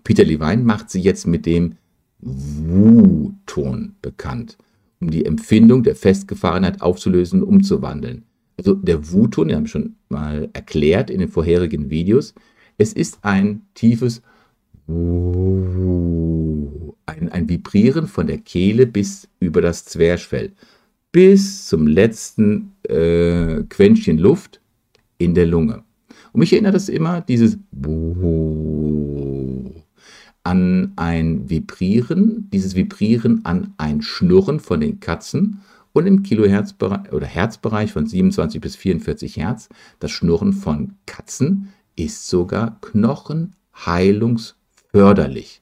Peter 0.03 0.25
Levine 0.25 0.61
macht 0.61 0.89
sie 0.89 0.99
jetzt 0.99 1.25
mit 1.25 1.45
dem 1.45 1.75
Wu-Ton 2.19 3.95
bekannt, 4.01 4.57
um 4.99 5.09
die 5.09 5.25
Empfindung 5.25 5.83
der 5.83 5.95
Festgefahrenheit 5.95 6.81
aufzulösen 6.81 7.43
und 7.43 7.47
umzuwandeln. 7.47 8.23
Also 8.57 8.73
der 8.73 9.09
Wu-Ton, 9.09 9.47
den 9.47 9.55
habe 9.55 9.67
ich 9.67 9.71
schon 9.71 9.95
mal 10.09 10.49
erklärt 10.51 11.09
in 11.09 11.21
den 11.21 11.29
vorherigen 11.29 11.89
Videos. 11.89 12.35
Es 12.77 12.91
ist 12.91 13.19
ein 13.21 13.61
tiefes 13.73 14.21
ein, 17.05 17.29
ein 17.31 17.47
Vibrieren 17.47 18.07
von 18.07 18.27
der 18.27 18.39
Kehle 18.39 18.85
bis 18.85 19.29
über 19.39 19.61
das 19.61 19.85
Zwerchfell, 19.85 20.51
bis 21.13 21.67
zum 21.67 21.87
letzten 21.87 22.74
äh, 22.89 23.63
Quäntchen 23.69 24.17
Luft 24.17 24.59
in 25.17 25.35
der 25.35 25.45
Lunge. 25.45 25.83
Und 26.33 26.39
mich 26.39 26.53
erinnert 26.53 26.75
das 26.75 26.89
immer, 26.89 27.21
dieses 27.21 27.57
an 30.43 30.93
ein 30.95 31.49
Vibrieren, 31.49 32.49
dieses 32.51 32.75
Vibrieren 32.75 33.45
an 33.45 33.73
ein 33.77 34.01
Schnurren 34.01 34.59
von 34.59 34.79
den 34.79 34.99
Katzen 34.99 35.61
und 35.93 36.07
im 36.07 36.23
Kilohertzbereich 36.23 37.13
oder 37.13 37.25
Herzbereich 37.25 37.93
von 37.93 38.05
27 38.05 38.61
bis 38.61 38.75
44 38.75 39.37
Hertz, 39.37 39.69
das 39.99 40.11
Schnurren 40.11 40.53
von 40.53 40.93
Katzen 41.05 41.69
ist 41.95 42.27
sogar 42.27 42.77
knochenheilungsförderlich. 42.81 45.61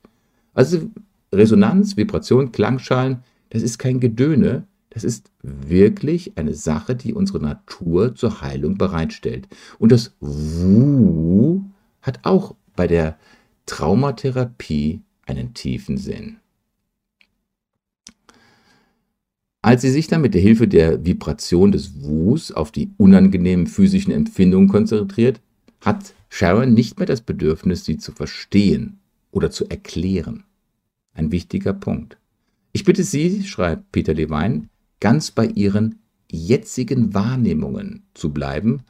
Also 0.53 0.89
Resonanz, 1.31 1.95
Vibration, 1.95 2.51
Klangschalen, 2.51 3.19
das 3.51 3.61
ist 3.61 3.77
kein 3.77 3.99
Gedöne, 3.99 4.65
das 4.93 5.03
ist 5.03 5.31
wirklich 5.41 6.37
eine 6.37 6.53
Sache, 6.53 6.95
die 6.95 7.13
unsere 7.13 7.39
Natur 7.39 8.13
zur 8.13 8.41
Heilung 8.41 8.77
bereitstellt. 8.77 9.47
Und 9.79 9.91
das 9.91 10.15
Wu 10.19 11.63
hat 12.01 12.19
auch 12.23 12.55
bei 12.75 12.85
der 12.85 13.17
Traumatherapie 13.65 15.01
einen 15.25 15.55
tiefen 15.55 15.97
Sinn. 15.97 16.37
Als 19.63 19.81
sie 19.81 19.89
sich 19.89 20.07
dann 20.07 20.21
mit 20.21 20.35
der 20.35 20.41
Hilfe 20.41 20.67
der 20.67 21.05
Vibration 21.05 21.71
des 21.71 22.03
Wus 22.03 22.51
auf 22.51 22.71
die 22.71 22.91
unangenehmen 22.97 23.65
physischen 23.65 24.11
Empfindungen 24.11 24.67
konzentriert, 24.67 25.41
hat 25.81 26.13
Sharon 26.29 26.73
nicht 26.73 26.99
mehr 26.99 27.07
das 27.07 27.21
Bedürfnis, 27.21 27.85
sie 27.85 27.97
zu 27.97 28.11
verstehen 28.11 28.99
oder 29.31 29.49
zu 29.49 29.67
erklären. 29.69 30.43
Ein 31.13 31.31
wichtiger 31.31 31.73
Punkt. 31.73 32.17
Ich 32.73 32.83
bitte 32.83 33.03
Sie, 33.03 33.43
schreibt 33.43 33.91
Peter 33.91 34.13
Levine, 34.13 34.67
ganz 35.03 35.31
bei 35.31 35.47
Ihren 35.47 35.99
jetzigen 36.31 37.13
Wahrnehmungen 37.13 38.03
zu 38.13 38.31
bleiben, 38.31 38.83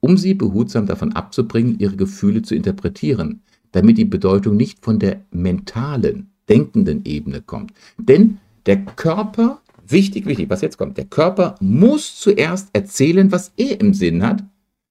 um 0.00 0.16
Sie 0.16 0.34
behutsam 0.34 0.86
davon 0.86 1.12
abzubringen, 1.12 1.78
Ihre 1.78 1.94
Gefühle 1.94 2.42
zu 2.42 2.56
interpretieren, 2.56 3.42
damit 3.70 3.96
die 3.96 4.04
Bedeutung 4.04 4.56
nicht 4.56 4.84
von 4.84 4.98
der 4.98 5.20
mentalen, 5.30 6.32
denkenden 6.48 7.04
Ebene 7.04 7.40
kommt. 7.40 7.72
Denn 7.98 8.38
der 8.66 8.84
Körper 8.84 9.60
Wichtig, 9.90 10.26
wichtig, 10.26 10.48
was 10.48 10.60
jetzt 10.60 10.78
kommt. 10.78 10.98
Der 10.98 11.04
Körper 11.04 11.56
muss 11.60 12.14
zuerst 12.14 12.68
erzählen, 12.72 13.32
was 13.32 13.52
er 13.56 13.80
im 13.80 13.92
Sinn 13.92 14.22
hat, 14.24 14.44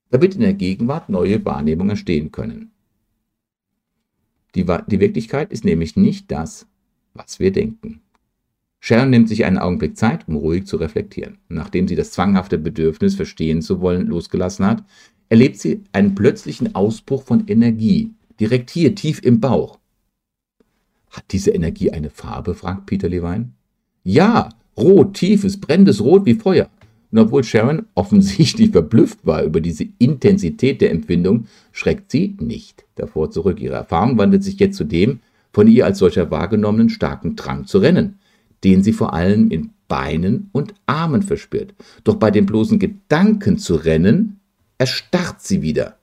damit 0.09 0.35
in 0.35 0.41
der 0.41 0.53
Gegenwart 0.53 1.07
neue 1.07 1.45
Wahrnehmungen 1.45 1.91
entstehen 1.91 2.33
können. 2.33 2.71
Die, 4.55 4.65
die 4.65 4.99
Wirklichkeit 4.99 5.53
ist 5.53 5.63
nämlich 5.63 5.95
nicht 5.95 6.29
das, 6.31 6.67
was 7.13 7.39
wir 7.39 7.53
denken. 7.53 8.01
Sharon 8.79 9.09
nimmt 9.09 9.27
sich 9.27 9.45
einen 9.45 9.57
Augenblick 9.57 9.97
Zeit, 9.97 10.27
um 10.27 10.35
ruhig 10.35 10.65
zu 10.65 10.77
reflektieren. 10.77 11.37
Nachdem 11.49 11.87
sie 11.87 11.95
das 11.95 12.11
zwanghafte 12.11 12.57
Bedürfnis, 12.57 13.15
verstehen 13.15 13.61
zu 13.61 13.81
wollen, 13.81 14.07
losgelassen 14.07 14.65
hat, 14.65 14.83
erlebt 15.27 15.57
sie 15.57 15.83
einen 15.91 16.15
plötzlichen 16.15 16.75
Ausbruch 16.75 17.23
von 17.23 17.47
Energie, 17.47 18.13
direkt 18.39 18.69
hier, 18.69 18.95
tief 18.95 19.21
im 19.21 19.39
Bauch. 19.39 19.79
Hat 21.11 21.25
diese 21.31 21.51
Energie 21.51 21.91
eine 21.91 22.09
Farbe? 22.09 22.53
fragt 22.53 22.85
Peter 22.85 23.09
Levine. 23.09 23.51
Ja, 24.03 24.49
rot, 24.77 25.15
tiefes, 25.15 25.59
brennendes 25.59 26.01
Rot 26.01 26.25
wie 26.25 26.35
Feuer. 26.35 26.69
Und 27.11 27.19
obwohl 27.19 27.43
Sharon 27.43 27.87
offensichtlich 27.95 28.71
verblüfft 28.71 29.25
war 29.25 29.43
über 29.43 29.61
diese 29.61 29.87
Intensität 29.97 30.81
der 30.81 30.91
Empfindung, 30.91 31.47
schreckt 31.71 32.11
sie 32.11 32.37
nicht 32.39 32.85
davor 32.95 33.31
zurück. 33.31 33.59
Ihre 33.59 33.75
Erfahrung 33.75 34.17
wandelt 34.17 34.43
sich 34.43 34.59
jetzt 34.59 34.77
zu 34.77 34.83
dem 34.83 35.19
von 35.51 35.67
ihr 35.67 35.85
als 35.85 35.97
solcher 35.97 36.29
wahrgenommenen 36.29 36.89
starken 36.89 37.35
Drang 37.35 37.65
zu 37.65 37.79
rennen, 37.79 38.19
den 38.63 38.83
sie 38.83 38.93
vor 38.93 39.13
allem 39.13 39.49
in 39.51 39.71
Beinen 39.87 40.49
und 40.51 40.73
Armen 40.85 41.23
verspürt. 41.23 41.73
Doch 42.03 42.15
bei 42.15 42.31
dem 42.31 42.45
bloßen 42.45 42.79
Gedanken 42.79 43.57
zu 43.57 43.75
rennen, 43.75 44.39
erstarrt 44.77 45.41
sie 45.41 45.61
wieder. 45.61 45.99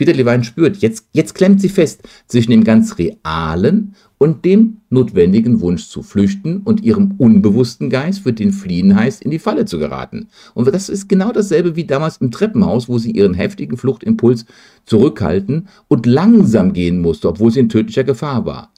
Peter 0.00 0.14
Levine 0.14 0.44
spürt, 0.44 0.78
jetzt, 0.78 1.08
jetzt 1.12 1.34
klemmt 1.34 1.60
sie 1.60 1.68
fest 1.68 2.08
zwischen 2.26 2.52
dem 2.52 2.64
ganz 2.64 2.96
realen 2.96 3.94
und 4.16 4.46
dem 4.46 4.78
notwendigen 4.88 5.60
Wunsch 5.60 5.88
zu 5.88 6.02
flüchten 6.02 6.62
und 6.64 6.82
ihrem 6.82 7.16
unbewussten 7.18 7.90
Geist, 7.90 8.20
für 8.20 8.32
den 8.32 8.52
Fliehen 8.52 8.96
heißt, 8.96 9.20
in 9.20 9.30
die 9.30 9.38
Falle 9.38 9.66
zu 9.66 9.78
geraten. 9.78 10.28
Und 10.54 10.72
das 10.72 10.88
ist 10.88 11.10
genau 11.10 11.32
dasselbe 11.32 11.76
wie 11.76 11.84
damals 11.84 12.16
im 12.16 12.30
Treppenhaus, 12.30 12.88
wo 12.88 12.96
sie 12.96 13.10
ihren 13.10 13.34
heftigen 13.34 13.76
Fluchtimpuls 13.76 14.46
zurückhalten 14.86 15.68
und 15.88 16.06
langsam 16.06 16.72
gehen 16.72 17.02
musste, 17.02 17.28
obwohl 17.28 17.50
sie 17.50 17.60
in 17.60 17.68
tödlicher 17.68 18.04
Gefahr 18.04 18.46
war. 18.46 18.72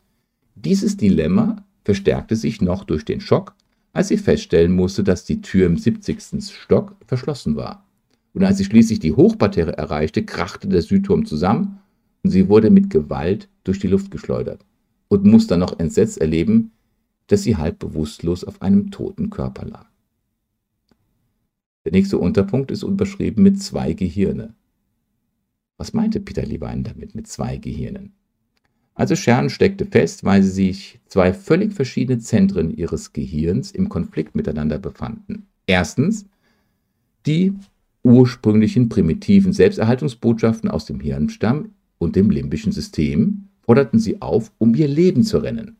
Dieses 0.57 0.97
Dilemma 0.97 1.65
verstärkte 1.85 2.37
sich 2.37 2.61
noch 2.61 2.85
durch 2.85 3.05
den 3.05 3.21
Schock, 3.21 3.55
als 3.93 4.09
sie 4.09 4.17
feststellen 4.17 4.73
musste, 4.73 5.05
dass 5.05 5.25
die 5.25 5.43
Tür 5.43 5.67
im 5.67 5.77
70. 5.77 6.43
Stock 6.51 6.97
verschlossen 7.07 7.57
war. 7.57 7.87
Und 8.35 8.45
als 8.45 8.59
sie 8.59 8.65
schließlich 8.65 8.99
die 8.99 9.13
Hochparterre 9.13 9.77
erreichte, 9.77 10.25
krachte 10.25 10.69
der 10.69 10.83
Südturm 10.83 11.27
zusammen 11.27 11.79
und 12.23 12.31
sie 12.31 12.49
wurde 12.49 12.71
mit 12.71 12.89
Gewalt 12.89 13.49
durch 13.65 13.79
die 13.79 13.89
Luft 13.89 14.11
geschleudert 14.11 14.65
und 15.09 15.25
musste 15.25 15.51
dann 15.51 15.61
noch 15.61 15.79
entsetzt 15.79 16.19
erleben, 16.19 16.73
dass 17.27 17.43
sie 17.43 17.57
halb 17.57 17.79
bewusstlos 17.79 18.45
auf 18.45 18.63
einem 18.63 18.91
toten 18.91 19.29
Körper 19.29 19.67
lag. 19.67 19.87
Der 21.85 21.93
nächste 21.93 22.19
Unterpunkt 22.19 22.71
ist 22.71 22.83
überschrieben 22.83 23.43
mit 23.43 23.63
zwei 23.63 23.93
Gehirne. 23.93 24.55
Was 25.77 25.93
meinte 25.93 26.21
Peter 26.21 26.47
Levine 26.47 26.83
damit 26.83 27.15
mit 27.15 27.27
zwei 27.27 27.57
Gehirnen? 27.57 28.15
Also 28.95 29.17
Sharon 29.17 29.51
steckte 29.51 29.87
fest, 29.87 30.25
weil 30.25 30.43
sie 30.43 30.51
sich 30.51 31.01
zwei 31.07 31.33
völlig 31.33 31.73
verschiedene 31.73 32.19
Zentren 32.19 32.71
ihres 32.71 33.13
Gehirns 33.13 33.71
im 33.71 33.89
Konflikt 33.89 34.35
miteinander 34.35 34.79
befanden. 34.79 35.47
Erstens 35.67 36.27
die 37.27 37.55
ursprünglichen 38.03 38.89
primitiven 38.89 39.53
Selbsterhaltungsbotschaften 39.53 40.71
aus 40.71 40.87
dem 40.87 41.01
Hirnstamm 41.01 41.71
und 41.99 42.17
dem 42.17 42.31
limbischen 42.31 42.73
System 42.73 43.49
forderten 43.63 43.99
sie 43.99 44.21
auf, 44.21 44.51
um 44.59 44.75
ihr 44.75 44.89
Leben 44.89 45.23
zu 45.23 45.39
rennen, 45.39 45.77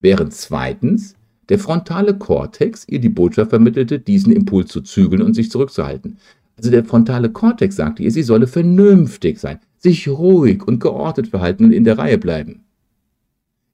während 0.00 0.34
zweitens 0.34 1.16
der 1.48 1.58
frontale 1.58 2.16
Kortex 2.16 2.86
ihr 2.88 3.00
die 3.00 3.08
Botschaft 3.08 3.50
vermittelte, 3.50 3.98
diesen 3.98 4.32
Impuls 4.32 4.70
zu 4.70 4.82
zügeln 4.82 5.22
und 5.22 5.34
sich 5.34 5.50
zurückzuhalten. 5.50 6.18
Also 6.56 6.70
der 6.70 6.84
frontale 6.84 7.30
Kortex 7.30 7.76
sagte 7.76 8.02
ihr, 8.02 8.10
sie 8.10 8.22
solle 8.22 8.46
vernünftig 8.46 9.38
sein, 9.38 9.58
sich 9.82 10.08
ruhig 10.08 10.66
und 10.66 10.78
geordnet 10.78 11.28
verhalten 11.28 11.64
und 11.64 11.72
in 11.72 11.84
der 11.84 11.98
Reihe 11.98 12.18
bleiben. 12.18 12.64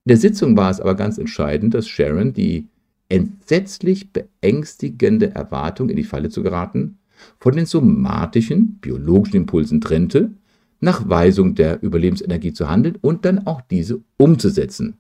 In 0.05 0.11
der 0.11 0.17
Sitzung 0.17 0.57
war 0.57 0.71
es 0.71 0.81
aber 0.81 0.95
ganz 0.95 1.19
entscheidend, 1.19 1.75
dass 1.75 1.87
Sharon 1.87 2.33
die 2.33 2.67
entsetzlich 3.11 4.11
beängstigende 4.13 5.35
Erwartung, 5.35 5.91
in 5.91 5.97
die 5.97 6.05
Falle 6.05 6.31
zu 6.31 6.43
geraten, 6.43 6.99
von 7.39 7.57
den 7.57 7.67
somatischen, 7.67 8.79
biologischen 8.81 9.37
Impulsen 9.37 9.81
trennte, 9.81 10.31
nach 10.81 11.09
Weisung 11.09 11.55
der 11.55 11.83
Überlebensenergie 11.83 12.53
zu 12.53 12.71
handeln 12.71 12.97
und 13.01 13.25
dann 13.25 13.47
auch 13.47 13.61
diese 13.61 14.01
umzusetzen. 14.17 14.97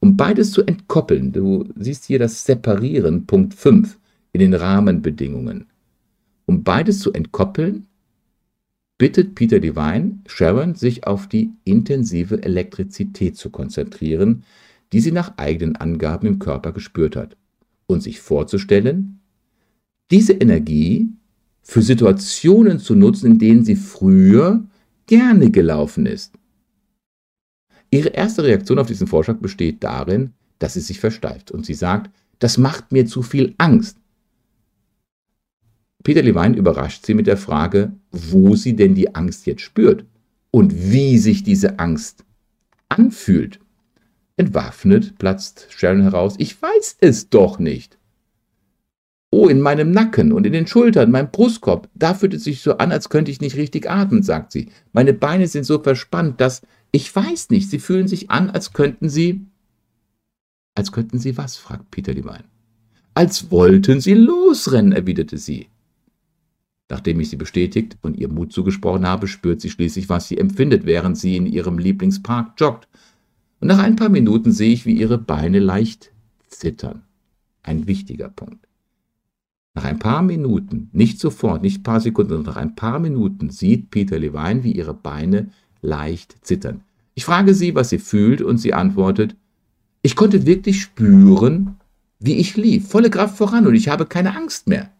Um 0.00 0.16
beides 0.16 0.52
zu 0.52 0.64
entkoppeln, 0.64 1.32
du 1.32 1.68
siehst 1.76 2.04
hier 2.06 2.18
das 2.18 2.44
Separieren, 2.44 3.26
Punkt 3.26 3.54
5, 3.54 3.98
in 4.32 4.40
den 4.40 4.54
Rahmenbedingungen. 4.54 5.66
Um 6.46 6.62
beides 6.62 7.00
zu 7.00 7.12
entkoppeln, 7.12 7.86
bittet 8.98 9.34
Peter 9.34 9.60
Devine 9.60 10.18
Sharon, 10.26 10.74
sich 10.74 11.06
auf 11.06 11.28
die 11.28 11.52
intensive 11.64 12.42
Elektrizität 12.42 13.36
zu 13.36 13.50
konzentrieren, 13.50 14.42
die 14.92 15.00
sie 15.00 15.12
nach 15.12 15.38
eigenen 15.38 15.76
Angaben 15.76 16.26
im 16.26 16.38
Körper 16.38 16.72
gespürt 16.72 17.16
hat, 17.16 17.36
und 17.86 18.02
sich 18.02 18.20
vorzustellen, 18.20 19.20
diese 20.10 20.32
Energie 20.32 21.08
für 21.62 21.82
Situationen 21.82 22.78
zu 22.78 22.94
nutzen, 22.94 23.32
in 23.32 23.38
denen 23.38 23.64
sie 23.64 23.76
früher 23.76 24.66
gerne 25.06 25.50
gelaufen 25.50 26.06
ist. 26.06 26.34
Ihre 27.90 28.08
erste 28.10 28.42
Reaktion 28.42 28.78
auf 28.78 28.86
diesen 28.86 29.06
Vorschlag 29.06 29.38
besteht 29.38 29.82
darin, 29.82 30.32
dass 30.58 30.74
sie 30.74 30.80
sich 30.80 31.00
versteift 31.00 31.50
und 31.50 31.64
sie 31.64 31.74
sagt, 31.74 32.10
das 32.38 32.58
macht 32.58 32.92
mir 32.92 33.06
zu 33.06 33.22
viel 33.22 33.54
Angst. 33.58 33.98
Peter 36.04 36.22
Levine 36.22 36.56
überrascht 36.56 37.04
sie 37.04 37.14
mit 37.14 37.26
der 37.26 37.36
Frage, 37.36 37.92
wo 38.12 38.54
sie 38.54 38.76
denn 38.76 38.94
die 38.94 39.14
Angst 39.14 39.46
jetzt 39.46 39.62
spürt 39.62 40.04
und 40.50 40.90
wie 40.92 41.18
sich 41.18 41.42
diese 41.42 41.78
Angst 41.78 42.24
anfühlt. 42.88 43.60
Entwaffnet 44.36 45.18
platzt 45.18 45.66
Sharon 45.70 46.02
heraus, 46.02 46.36
ich 46.38 46.60
weiß 46.60 46.98
es 47.00 47.28
doch 47.28 47.58
nicht. 47.58 47.98
Oh, 49.30 49.48
in 49.48 49.60
meinem 49.60 49.90
Nacken 49.90 50.32
und 50.32 50.46
in 50.46 50.54
den 50.54 50.66
Schultern, 50.66 51.10
meinem 51.10 51.30
Brustkorb, 51.30 51.88
da 51.94 52.14
fühlt 52.14 52.32
es 52.32 52.44
sich 52.44 52.62
so 52.62 52.78
an, 52.78 52.92
als 52.92 53.10
könnte 53.10 53.30
ich 53.30 53.42
nicht 53.42 53.56
richtig 53.56 53.90
atmen, 53.90 54.22
sagt 54.22 54.52
sie. 54.52 54.70
Meine 54.92 55.12
Beine 55.12 55.48
sind 55.48 55.64
so 55.64 55.82
verspannt, 55.82 56.40
dass 56.40 56.62
ich 56.92 57.14
weiß 57.14 57.50
nicht, 57.50 57.68
sie 57.68 57.78
fühlen 57.78 58.08
sich 58.08 58.30
an, 58.30 58.48
als 58.48 58.72
könnten 58.72 59.10
sie. 59.10 59.44
Als 60.74 60.92
könnten 60.92 61.18
sie 61.18 61.36
was? 61.36 61.56
fragt 61.56 61.90
Peter 61.90 62.14
Levine. 62.14 62.44
Als 63.12 63.50
wollten 63.50 64.00
sie 64.00 64.14
losrennen, 64.14 64.92
erwiderte 64.92 65.36
sie. 65.36 65.68
Nachdem 66.90 67.20
ich 67.20 67.28
sie 67.28 67.36
bestätigt 67.36 67.98
und 68.00 68.16
ihr 68.16 68.28
Mut 68.28 68.52
zugesprochen 68.52 69.06
habe, 69.06 69.28
spürt 69.28 69.60
sie 69.60 69.70
schließlich, 69.70 70.08
was 70.08 70.28
sie 70.28 70.38
empfindet, 70.38 70.86
während 70.86 71.18
sie 71.18 71.36
in 71.36 71.46
ihrem 71.46 71.78
Lieblingspark 71.78 72.58
joggt. 72.58 72.88
Und 73.60 73.68
nach 73.68 73.78
ein 73.78 73.96
paar 73.96 74.08
Minuten 74.08 74.52
sehe 74.52 74.72
ich, 74.72 74.86
wie 74.86 74.94
ihre 74.94 75.18
Beine 75.18 75.58
leicht 75.58 76.12
zittern. 76.48 77.02
Ein 77.62 77.86
wichtiger 77.86 78.30
Punkt. 78.30 78.66
Nach 79.74 79.84
ein 79.84 79.98
paar 79.98 80.22
Minuten, 80.22 80.88
nicht 80.92 81.20
sofort, 81.20 81.62
nicht 81.62 81.80
ein 81.80 81.82
paar 81.82 82.00
Sekunden, 82.00 82.30
sondern 82.30 82.54
nach 82.54 82.60
ein 82.60 82.74
paar 82.74 82.98
Minuten 82.98 83.50
sieht 83.50 83.90
Peter 83.90 84.18
Levine, 84.18 84.64
wie 84.64 84.72
ihre 84.72 84.94
Beine 84.94 85.50
leicht 85.82 86.36
zittern. 86.42 86.80
Ich 87.14 87.24
frage 87.24 87.54
sie, 87.54 87.74
was 87.74 87.90
sie 87.90 87.98
fühlt, 87.98 88.40
und 88.40 88.58
sie 88.58 88.72
antwortet, 88.74 89.36
ich 90.02 90.16
konnte 90.16 90.46
wirklich 90.46 90.80
spüren, 90.80 91.76
wie 92.18 92.36
ich 92.36 92.56
lief, 92.56 92.88
volle 92.88 93.10
Kraft 93.10 93.36
voran 93.36 93.66
und 93.66 93.74
ich 93.74 93.88
habe 93.88 94.06
keine 94.06 94.36
Angst 94.36 94.68
mehr. 94.68 94.90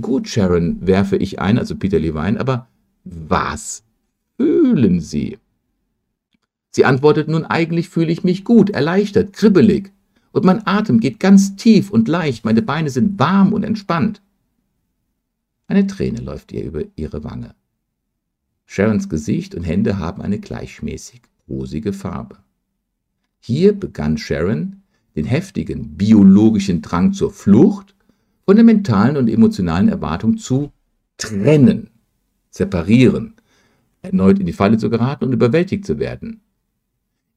Gut, 0.00 0.28
Sharon, 0.28 0.86
werfe 0.86 1.16
ich 1.16 1.40
ein, 1.40 1.58
also 1.58 1.76
Peter 1.76 1.98
Levine, 1.98 2.38
aber 2.38 2.68
was 3.04 3.82
fühlen 4.36 5.00
Sie? 5.00 5.38
Sie 6.70 6.84
antwortet 6.84 7.28
nun, 7.28 7.44
eigentlich 7.44 7.88
fühle 7.88 8.12
ich 8.12 8.24
mich 8.24 8.44
gut, 8.44 8.70
erleichtert, 8.70 9.32
kribbelig 9.32 9.92
und 10.32 10.44
mein 10.44 10.66
Atem 10.66 11.00
geht 11.00 11.18
ganz 11.18 11.56
tief 11.56 11.90
und 11.90 12.08
leicht, 12.08 12.44
meine 12.44 12.62
Beine 12.62 12.90
sind 12.90 13.18
warm 13.18 13.52
und 13.52 13.64
entspannt. 13.64 14.20
Eine 15.66 15.86
Träne 15.86 16.20
läuft 16.20 16.52
ihr 16.52 16.64
über 16.64 16.82
ihre 16.96 17.24
Wange. 17.24 17.54
Sharons 18.66 19.08
Gesicht 19.08 19.54
und 19.54 19.64
Hände 19.64 19.98
haben 19.98 20.22
eine 20.22 20.38
gleichmäßig 20.38 21.22
rosige 21.48 21.92
Farbe. 21.92 22.36
Hier 23.40 23.72
begann 23.72 24.18
Sharon, 24.18 24.82
den 25.16 25.24
heftigen 25.24 25.96
biologischen 25.96 26.82
Drang 26.82 27.12
zur 27.12 27.32
Flucht 27.32 27.94
von 28.48 28.56
der 28.56 28.64
mentalen 28.64 29.18
und 29.18 29.28
emotionalen 29.28 29.90
Erwartung 29.90 30.38
zu 30.38 30.72
trennen, 31.18 31.90
separieren, 32.48 33.34
erneut 34.00 34.38
in 34.38 34.46
die 34.46 34.54
Falle 34.54 34.78
zu 34.78 34.88
geraten 34.88 35.26
und 35.26 35.34
überwältigt 35.34 35.84
zu 35.84 35.98
werden 35.98 36.40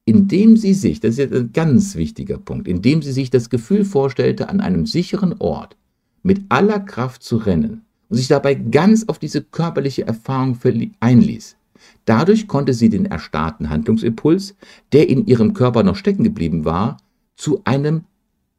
indem 0.04 0.56
sie 0.56 0.74
sich, 0.74 1.00
das 1.00 1.12
ist 1.12 1.18
jetzt 1.18 1.34
ein 1.34 1.52
ganz 1.52 1.94
wichtiger 1.94 2.38
Punkt, 2.38 2.66
indem 2.66 3.02
sie 3.02 3.12
sich 3.12 3.30
das 3.30 3.50
Gefühl 3.50 3.84
vorstellte, 3.84 4.48
an 4.48 4.60
einem 4.60 4.86
sicheren 4.86 5.34
Ort 5.38 5.76
mit 6.22 6.42
aller 6.48 6.80
Kraft 6.80 7.22
zu 7.22 7.36
rennen 7.36 7.82
und 8.08 8.16
sich 8.16 8.28
dabei 8.28 8.54
ganz 8.54 9.04
auf 9.08 9.18
diese 9.18 9.42
körperliche 9.42 10.06
Erfahrung 10.06 10.58
einließ. 11.00 11.56
Dadurch 12.04 12.48
konnte 12.48 12.74
sie 12.74 12.88
den 12.88 13.06
erstarrten 13.06 13.70
Handlungsimpuls, 13.70 14.56
der 14.92 15.08
in 15.08 15.26
ihrem 15.26 15.54
Körper 15.54 15.82
noch 15.82 15.96
stecken 15.96 16.24
geblieben 16.24 16.64
war, 16.64 16.96
zu 17.36 17.60
einem 17.64 18.02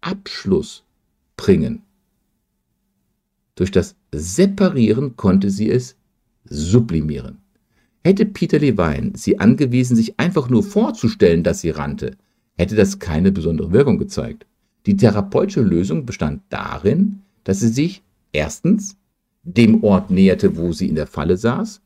Abschluss 0.02 0.84
bringen. 1.36 1.82
Durch 3.56 3.72
das 3.72 3.96
Separieren 4.14 5.16
konnte 5.16 5.50
sie 5.50 5.70
es 5.70 5.96
sublimieren. 6.46 7.38
Hätte 8.04 8.26
Peter 8.26 8.60
Levine 8.60 9.14
sie 9.16 9.40
angewiesen, 9.40 9.96
sich 9.96 10.20
einfach 10.20 10.50
nur 10.50 10.64
vorzustellen, 10.64 11.44
dass 11.44 11.62
sie 11.62 11.70
rannte, 11.70 12.18
hätte 12.58 12.76
das 12.76 13.00
keine 13.00 13.32
besondere 13.32 13.72
Wirkung 13.72 13.98
gezeigt. 13.98 14.46
Die 14.86 14.98
therapeutische 14.98 15.62
Lösung 15.62 16.06
bestand 16.06 16.42
darin, 16.50 17.22
dass 17.44 17.62
sie 17.62 17.70
sich 17.70 18.04
erstens 18.34 18.98
dem 19.44 19.84
Ort 19.84 20.12
näherte, 20.12 20.58
wo 20.58 20.74
sie 20.74 20.90
in 20.90 20.96
der 20.96 21.08
Falle 21.08 21.38
saß, 21.38 21.82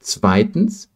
zweitens 0.00 0.90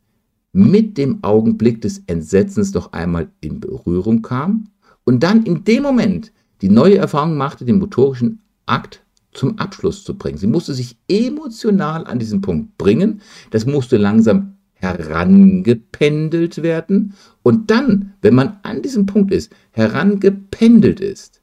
mit 0.53 0.99
dem 0.99 1.25
Augenblick 1.25 1.81
des 1.81 2.03
Entsetzens 2.07 2.75
noch 2.75 2.93
einmal 2.93 3.29
in 3.41 3.61
Berührung 3.61 4.21
kam 4.21 4.69
und 5.05 5.23
dann 5.23 5.45
in 5.45 5.65
dem 5.65 5.83
Moment 5.83 6.33
die 6.61 6.69
neue 6.69 6.99
Erfahrung 6.99 7.37
machte, 7.37 7.65
den 7.65 7.79
motorischen 7.79 8.41
Akt 8.67 9.03
zum 9.33 9.59
Abschluss 9.59 10.05
zu 10.05 10.17
bringen. 10.17 10.39
Sie 10.39 10.47
musste 10.47 10.75
sich 10.75 10.97
emotional 11.09 12.07
an 12.07 12.19
diesen 12.19 12.41
Punkt 12.41 12.77
bringen. 12.79 13.21
Das 13.51 13.67
musste 13.67 13.97
langsam 13.97 14.57
herangependelt 14.75 16.63
werden. 16.63 17.15
Und 17.43 17.71
dann, 17.71 18.15
wenn 18.21 18.35
man 18.35 18.59
an 18.63 18.83
diesem 18.83 19.07
Punkt 19.07 19.33
ist, 19.33 19.53
herangependelt 19.71 21.01
ist, 21.01 21.41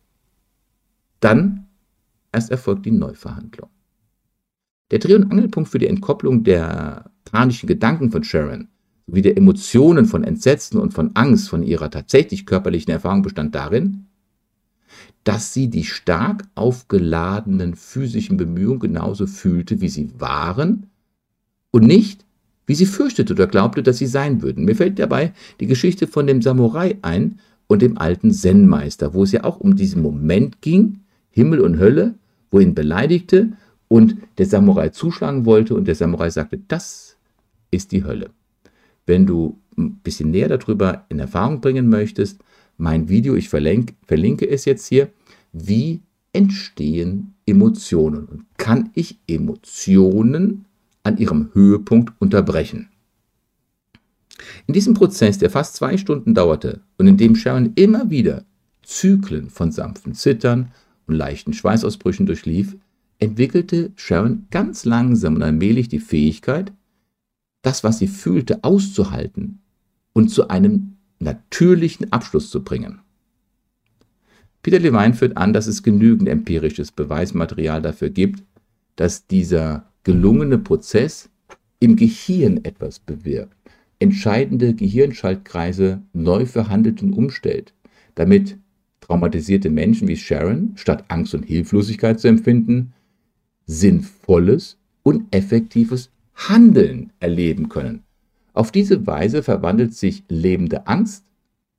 dann 1.19 1.67
erst 2.32 2.52
erfolgt 2.52 2.86
die 2.86 2.91
Neuverhandlung. 2.91 3.69
Der 4.91 4.99
Dreh- 4.99 5.15
und 5.15 5.32
Angelpunkt 5.32 5.69
für 5.69 5.80
die 5.80 5.88
Entkopplung 5.88 6.43
der 6.43 7.12
panischen 7.25 7.67
Gedanken 7.67 8.12
von 8.12 8.23
Sharon 8.23 8.67
sowie 9.08 9.21
der 9.21 9.38
Emotionen 9.38 10.06
von 10.06 10.23
Entsetzen 10.23 10.80
und 10.80 10.93
von 10.93 11.12
Angst 11.15 11.49
von 11.49 11.63
ihrer 11.63 11.89
tatsächlich 11.89 12.45
körperlichen 12.45 12.91
Erfahrung 12.91 13.21
bestand 13.21 13.56
darin, 13.56 14.09
dass 15.23 15.53
sie 15.53 15.69
die 15.69 15.84
stark 15.84 16.43
aufgeladenen 16.55 17.75
physischen 17.75 18.38
Bemühungen 18.38 18.79
genauso 18.79 19.27
fühlte, 19.27 19.82
wie 19.82 19.89
sie 19.89 20.10
waren 20.17 20.88
und 21.71 21.86
nicht, 21.86 22.25
wie 22.65 22.75
sie 22.75 22.86
fürchtete 22.86 23.34
oder 23.34 23.47
glaubte, 23.47 23.84
dass 23.84 23.97
sie 23.97 24.08
sein 24.08 24.41
würden. 24.41 24.65
Mir 24.65 24.75
fällt 24.75 24.99
dabei 24.99 25.34
die 25.60 25.67
Geschichte 25.67 26.08
von 26.08 26.27
dem 26.27 26.41
Samurai 26.41 26.97
ein 27.01 27.39
und 27.67 27.82
dem 27.82 27.97
alten 27.97 28.32
Zen-Meister, 28.32 29.13
wo 29.13 29.23
es 29.23 29.32
ja 29.32 29.43
auch 29.43 29.60
um 29.60 29.75
diesen 29.75 30.01
Moment 30.01 30.62
ging, 30.62 30.99
Himmel 31.32 31.60
und 31.60 31.79
Hölle, 31.79 32.15
wo 32.51 32.60
ihn 32.60 32.73
beleidigte 32.73 33.53
und 33.88 34.17
der 34.38 34.45
Samurai 34.45 34.89
zuschlagen 34.89 35.45
wollte 35.45 35.75
und 35.75 35.88
der 35.88 35.95
Samurai 35.95 36.29
sagte, 36.29 36.60
das 36.67 37.17
ist 37.71 37.91
die 37.91 38.03
Hölle. 38.03 38.29
Wenn 39.05 39.25
du 39.25 39.58
ein 39.77 39.95
bisschen 39.97 40.32
näher 40.32 40.49
darüber 40.49 41.05
in 41.10 41.19
Erfahrung 41.19 41.62
bringen 41.62 41.89
möchtest, 41.89 42.39
mein 42.80 43.10
Video, 43.10 43.36
ich 43.36 43.50
verlinke, 43.50 43.94
verlinke 44.08 44.50
es 44.50 44.65
jetzt 44.65 44.88
hier, 44.88 45.10
wie 45.52 46.02
entstehen 46.34 47.34
Emotionen 47.46 48.26
und 48.26 48.46
kann 48.58 48.89
ich 48.94 49.20
Emotionen 49.28 50.65
an 51.04 51.18
ihrem 51.18 51.50
Höhepunkt 51.54 52.13
unterbrechen. 52.20 52.89
In 54.68 54.74
diesem 54.74 54.94
Prozess, 54.94 55.38
der 55.38 55.50
fast 55.50 55.76
zwei 55.76 55.98
Stunden 55.98 56.34
dauerte 56.34 56.82
und 56.98 57.08
in 57.08 57.18
dem 57.18 57.36
Sharon 57.36 57.74
immer 57.76 58.10
wieder 58.10 58.46
Zyklen 58.84 59.50
von 59.50 59.72
sanften 59.72 60.13
Zittern 60.13 60.72
und 61.06 61.15
leichten 61.15 61.54
Schweißausbrüchen 61.54 62.26
durchlief, 62.26 62.78
entwickelte 63.20 63.92
Sharon 63.96 64.48
ganz 64.52 64.86
langsam 64.86 65.36
und 65.36 65.44
allmählich 65.44 65.89
die 65.89 66.00
Fähigkeit, 66.00 66.72
das, 67.62 67.84
was 67.84 68.00
sie 68.00 68.08
fühlte, 68.08 68.63
auszuhalten 68.63 69.60
und 70.13 70.30
zu 70.30 70.48
einem 70.48 70.96
natürlichen 71.19 72.12
Abschluss 72.12 72.49
zu 72.49 72.63
bringen. 72.63 73.01
Peter 74.62 74.79
Levine 74.79 75.13
führt 75.13 75.38
an, 75.38 75.53
dass 75.53 75.67
es 75.67 75.84
genügend 75.84 76.27
empirisches 76.27 76.91
Beweismaterial 76.91 77.82
dafür 77.82 78.10
gibt, 78.10 78.43
dass 78.95 79.27
dieser 79.27 79.89
gelungene 80.03 80.58
Prozess 80.58 81.29
im 81.79 81.95
Gehirn 81.95 82.63
etwas 82.63 82.99
bewirkt, 82.99 83.55
entscheidende 83.99 84.73
Gehirnschaltkreise 84.73 86.01
neu 86.13 86.45
verhandelt 86.45 87.01
und 87.01 87.13
umstellt, 87.13 87.73
damit 88.15 88.58
traumatisierte 89.01 89.69
Menschen 89.69 90.08
wie 90.08 90.17
Sharon 90.17 90.73
statt 90.75 91.05
Angst 91.08 91.34
und 91.34 91.43
Hilflosigkeit 91.43 92.19
zu 92.19 92.27
empfinden, 92.27 92.93
sinnvolles 93.65 94.77
und 95.03 95.34
effektives 95.34 96.12
Handeln 96.36 97.12
erleben 97.19 97.69
können. 97.69 98.03
Auf 98.60 98.74
diese 98.74 99.08
Weise 99.08 99.41
verwandelt 99.41 99.93
sich 99.93 100.26
lebende 100.28 100.86
Angst 100.86 101.24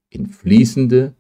in 0.09 0.25
fließende, 0.25 1.12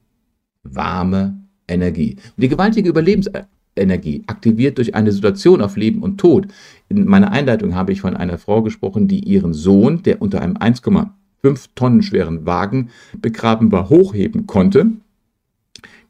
warme 0.62 1.38
Energie. 1.68 2.16
Und 2.34 2.42
die 2.42 2.48
gewaltige 2.48 2.88
Überlebensenergie, 2.88 4.22
aktiviert 4.26 4.78
durch 4.78 4.94
eine 4.94 5.12
Situation 5.12 5.60
auf 5.60 5.76
Leben 5.76 6.02
und 6.02 6.16
Tod. 6.16 6.48
In 6.88 7.04
meiner 7.04 7.30
Einleitung 7.30 7.74
habe 7.74 7.92
ich 7.92 8.00
von 8.00 8.16
einer 8.16 8.38
Frau 8.38 8.62
gesprochen, 8.62 9.06
die 9.06 9.22
ihren 9.22 9.52
Sohn, 9.52 10.02
der 10.02 10.22
unter 10.22 10.40
einem 10.40 10.56
1,5 10.56 11.66
Tonnen 11.74 12.02
schweren 12.02 12.46
Wagen 12.46 12.88
begraben 13.20 13.70
war, 13.70 13.90
hochheben 13.90 14.46
konnte. 14.46 14.90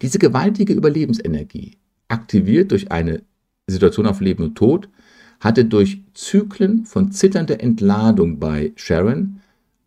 Diese 0.01 0.21
gewaltige 0.21 0.75
Überlebensenergie, 0.75 1.77
aktiviert 2.07 2.71
durch 2.71 2.93
eine 2.93 3.23
Situation 3.67 4.07
auf 4.07 4.21
Leben 4.21 4.45
und 4.45 4.55
Tod, 4.55 4.89
hatte 5.41 5.65
durch 5.65 6.03
Zyklen 6.15 6.85
von 6.85 7.11
zitternder 7.11 7.61
Entladung 7.61 8.39
bei 8.39 8.73
Sharon 8.77 9.40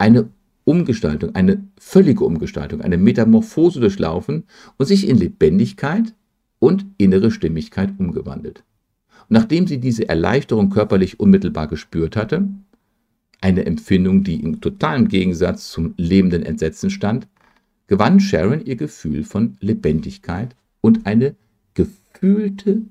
eine 0.04 0.30
Umgestaltung, 0.66 1.34
eine 1.34 1.64
völlige 1.78 2.26
Umgestaltung, 2.26 2.82
eine 2.82 2.98
Metamorphose 2.98 3.80
durchlaufen 3.80 4.44
und 4.76 4.86
sich 4.86 5.08
in 5.08 5.16
Lebendigkeit 5.16 6.14
und 6.60 6.86
innere 6.98 7.32
Stimmigkeit 7.32 7.94
umgewandelt. 7.98 8.66
Und 9.22 9.32
nachdem 9.32 9.66
sie 9.66 9.80
diese 9.80 10.10
Erleichterung 10.10 10.70
körperlich 10.70 11.22
unmittelbar 11.22 11.68
gespürt 11.68 12.18
hatte, 12.18 12.50
eine 13.40 13.66
Empfindung, 13.66 14.26
die 14.26 14.42
im 14.42 14.60
totalen 14.60 15.08
Gegensatz 15.08 15.72
zum 15.72 15.94
lebenden 15.96 16.44
Entsetzen 16.44 16.90
stand, 16.90 17.30
gewann 17.88 18.20
Sharon 18.20 18.66
ihr 18.66 18.76
Gefühl 18.76 19.24
von 19.24 19.56
Lebendigkeit 19.62 20.54
und 20.82 21.06
eine 21.06 21.36
gefühlte 21.76 22.82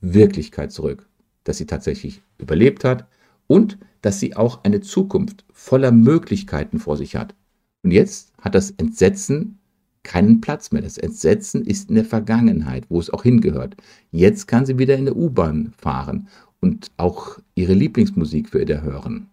Wirklichkeit 0.00 0.70
zurück, 0.70 1.08
dass 1.42 1.58
sie 1.58 1.66
tatsächlich 1.66 2.22
überlebt 2.38 2.84
hat 2.84 3.08
und 3.48 3.76
dass 4.02 4.20
sie 4.20 4.36
auch 4.36 4.64
eine 4.64 4.80
Zukunft 4.80 5.44
voller 5.52 5.92
Möglichkeiten 5.92 6.78
vor 6.78 6.96
sich 6.96 7.16
hat. 7.16 7.34
Und 7.82 7.90
jetzt 7.92 8.32
hat 8.40 8.54
das 8.54 8.70
Entsetzen 8.72 9.58
keinen 10.02 10.40
Platz 10.40 10.72
mehr. 10.72 10.82
Das 10.82 10.98
Entsetzen 10.98 11.64
ist 11.64 11.90
in 11.90 11.96
der 11.96 12.04
Vergangenheit, 12.04 12.86
wo 12.88 12.98
es 12.98 13.10
auch 13.10 13.22
hingehört. 13.22 13.76
Jetzt 14.10 14.48
kann 14.48 14.66
sie 14.66 14.78
wieder 14.78 14.96
in 14.96 15.04
der 15.04 15.16
U-Bahn 15.16 15.72
fahren 15.76 16.28
und 16.60 16.90
auch 16.96 17.38
ihre 17.54 17.74
Lieblingsmusik 17.74 18.48
für 18.50 18.62
ihr 18.62 18.82
hören. 18.82 19.28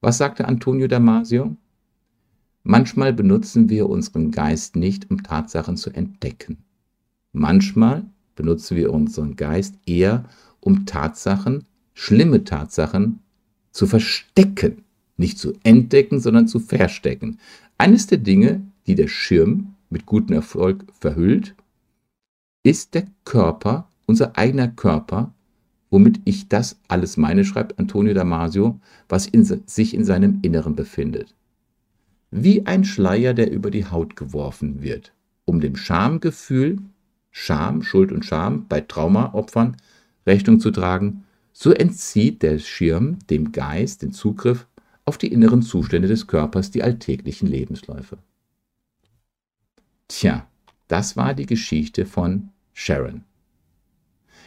Was 0.00 0.18
sagte 0.18 0.46
Antonio 0.46 0.88
Damasio? 0.88 1.56
Manchmal 2.64 3.12
benutzen 3.12 3.68
wir 3.68 3.88
unseren 3.88 4.30
Geist 4.30 4.76
nicht, 4.76 5.10
um 5.10 5.22
Tatsachen 5.22 5.76
zu 5.76 5.90
entdecken. 5.90 6.58
Manchmal 7.32 8.04
benutzen 8.34 8.76
wir 8.76 8.92
unseren 8.92 9.36
Geist 9.36 9.76
eher, 9.86 10.24
um 10.60 10.86
Tatsachen 10.86 11.64
schlimme 11.94 12.44
Tatsachen 12.44 13.20
zu 13.70 13.86
verstecken, 13.86 14.84
nicht 15.16 15.38
zu 15.38 15.54
entdecken, 15.62 16.20
sondern 16.20 16.48
zu 16.48 16.58
verstecken. 16.58 17.38
Eines 17.78 18.06
der 18.06 18.18
Dinge, 18.18 18.62
die 18.86 18.94
der 18.94 19.08
Schirm 19.08 19.74
mit 19.90 20.06
gutem 20.06 20.34
Erfolg 20.34 20.84
verhüllt, 20.98 21.54
ist 22.62 22.94
der 22.94 23.06
Körper, 23.24 23.88
unser 24.06 24.36
eigener 24.36 24.68
Körper, 24.68 25.32
womit 25.90 26.20
ich 26.24 26.48
das 26.48 26.78
alles 26.88 27.16
meine, 27.16 27.44
schreibt 27.44 27.78
Antonio 27.78 28.14
Damasio, 28.14 28.80
was 29.08 29.26
in, 29.26 29.44
sich 29.44 29.94
in 29.94 30.04
seinem 30.04 30.38
Inneren 30.42 30.74
befindet. 30.74 31.34
Wie 32.30 32.66
ein 32.66 32.84
Schleier, 32.84 33.34
der 33.34 33.50
über 33.50 33.70
die 33.70 33.86
Haut 33.86 34.16
geworfen 34.16 34.82
wird, 34.82 35.12
um 35.44 35.60
dem 35.60 35.76
Schamgefühl, 35.76 36.78
Scham, 37.30 37.82
Schuld 37.82 38.12
und 38.12 38.24
Scham 38.24 38.66
bei 38.68 38.80
Traumaopfern 38.80 39.76
Rechnung 40.26 40.60
zu 40.60 40.70
tragen 40.70 41.24
so 41.52 41.72
entzieht 41.72 42.42
der 42.42 42.58
Schirm 42.58 43.18
dem 43.28 43.52
Geist 43.52 44.02
den 44.02 44.12
Zugriff 44.12 44.66
auf 45.04 45.18
die 45.18 45.32
inneren 45.32 45.62
Zustände 45.62 46.08
des 46.08 46.26
Körpers, 46.26 46.70
die 46.70 46.82
alltäglichen 46.82 47.48
Lebensläufe. 47.48 48.18
Tja, 50.08 50.46
das 50.88 51.16
war 51.16 51.34
die 51.34 51.46
Geschichte 51.46 52.06
von 52.06 52.50
Sharon. 52.72 53.22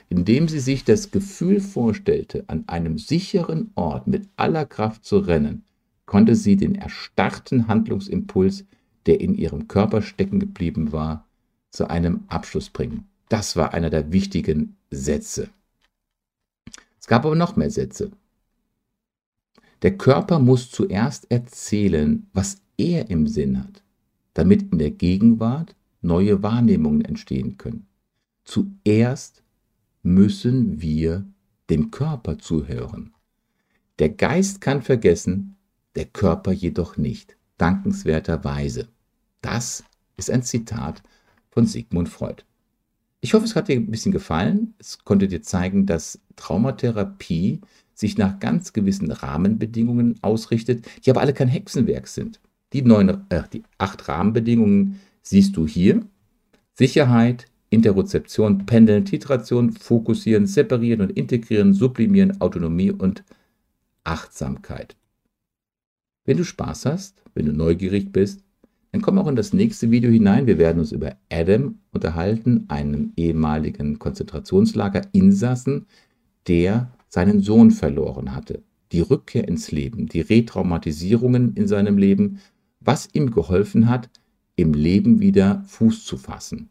Indem 0.09 0.47
sie 0.47 0.59
sich 0.59 0.83
das 0.83 1.11
Gefühl 1.11 1.59
vorstellte, 1.59 2.43
an 2.47 2.65
einem 2.67 2.97
sicheren 2.97 3.71
Ort 3.75 4.07
mit 4.07 4.29
aller 4.35 4.65
Kraft 4.65 5.03
zu 5.03 5.17
rennen, 5.17 5.63
konnte 6.05 6.35
sie 6.35 6.55
den 6.55 6.75
erstarrten 6.75 7.67
Handlungsimpuls, 7.67 8.65
der 9.07 9.21
in 9.21 9.33
ihrem 9.33 9.67
Körper 9.67 10.01
stecken 10.01 10.39
geblieben 10.39 10.91
war, 10.91 11.27
zu 11.71 11.89
einem 11.89 12.23
Abschluss 12.27 12.69
bringen. 12.69 13.07
Das 13.29 13.55
war 13.55 13.73
einer 13.73 13.89
der 13.89 14.11
wichtigen 14.11 14.77
Sätze. 14.91 15.49
Es 17.05 17.07
gab 17.07 17.23
aber 17.23 17.35
noch 17.35 17.55
mehr 17.55 17.69
Sätze. 17.69 18.09
Der 19.83 19.95
Körper 19.95 20.39
muss 20.39 20.71
zuerst 20.71 21.29
erzählen, 21.29 22.25
was 22.33 22.63
er 22.77 23.11
im 23.11 23.27
Sinn 23.27 23.59
hat, 23.59 23.83
damit 24.33 24.71
in 24.71 24.79
der 24.79 24.89
Gegenwart 24.89 25.75
neue 26.01 26.41
Wahrnehmungen 26.41 27.05
entstehen 27.05 27.59
können. 27.59 27.85
Zuerst 28.43 29.43
müssen 30.01 30.81
wir 30.81 31.23
dem 31.69 31.91
Körper 31.91 32.39
zuhören. 32.39 33.13
Der 33.99 34.09
Geist 34.09 34.59
kann 34.59 34.81
vergessen, 34.81 35.57
der 35.93 36.05
Körper 36.05 36.53
jedoch 36.53 36.97
nicht, 36.97 37.37
dankenswerterweise. 37.59 38.87
Das 39.41 39.83
ist 40.17 40.31
ein 40.31 40.41
Zitat 40.41 41.03
von 41.51 41.67
Sigmund 41.67 42.09
Freud. 42.09 42.41
Ich 43.25 43.33
hoffe, 43.33 43.45
es 43.45 43.55
hat 43.55 43.69
dir 43.69 43.77
ein 43.77 43.89
bisschen 43.89 44.11
gefallen. 44.11 44.75
Es 44.77 45.03
konnte 45.03 45.27
dir 45.27 45.41
zeigen, 45.41 45.87
dass 45.87 46.19
Traumatherapie 46.35 47.59
sich 47.95 48.19
nach 48.19 48.39
ganz 48.39 48.71
gewissen 48.71 49.09
Rahmenbedingungen 49.09 50.19
ausrichtet, 50.21 50.85
die 51.03 51.09
aber 51.09 51.21
alle 51.21 51.33
kein 51.33 51.47
Hexenwerk 51.47 52.07
sind. 52.07 52.39
Die, 52.71 52.83
neun, 52.83 53.25
äh, 53.29 53.41
die 53.51 53.63
acht 53.79 54.07
Rahmenbedingungen 54.07 54.99
siehst 55.23 55.57
du 55.57 55.65
hier. 55.65 56.05
Sicherheit, 56.75 57.47
Interozeption, 57.71 58.67
Pendeln, 58.67 59.05
Titration, 59.05 59.71
Fokussieren, 59.71 60.45
Separieren 60.45 61.01
und 61.01 61.17
Integrieren, 61.17 61.73
Sublimieren, 61.73 62.39
Autonomie 62.41 62.91
und 62.91 63.23
Achtsamkeit. 64.03 64.95
Wenn 66.25 66.37
du 66.37 66.43
Spaß 66.43 66.85
hast, 66.85 67.23
wenn 67.33 67.47
du 67.47 67.53
neugierig 67.53 68.11
bist, 68.11 68.44
dann 68.95 69.01
komm 69.01 69.19
auch 69.19 69.27
in 69.27 69.35
das 69.35 69.51
nächste 69.51 69.91
Video 69.91 70.09
hinein. 70.09 70.47
Wir 70.47 70.57
werden 70.57 70.79
uns 70.79 70.93
über 70.93 71.17
Adam 71.29 71.79
unterhalten, 71.91 72.63
einem 72.69 73.11
ehemaligen 73.17 73.99
Konzentrationslager-Insassen, 73.99 75.87
der 76.47 76.93
seinen 77.09 77.41
Sohn 77.41 77.71
verloren 77.71 78.33
hatte. 78.33 78.63
Die 78.93 79.01
Rückkehr 79.01 79.49
ins 79.49 79.73
Leben, 79.73 80.07
die 80.07 80.21
Retraumatisierungen 80.21 81.55
in 81.55 81.67
seinem 81.67 81.97
Leben, 81.97 82.39
was 82.79 83.09
ihm 83.11 83.31
geholfen 83.31 83.89
hat, 83.89 84.09
im 84.55 84.73
Leben 84.73 85.19
wieder 85.19 85.65
Fuß 85.67 86.05
zu 86.05 86.15
fassen. 86.15 86.69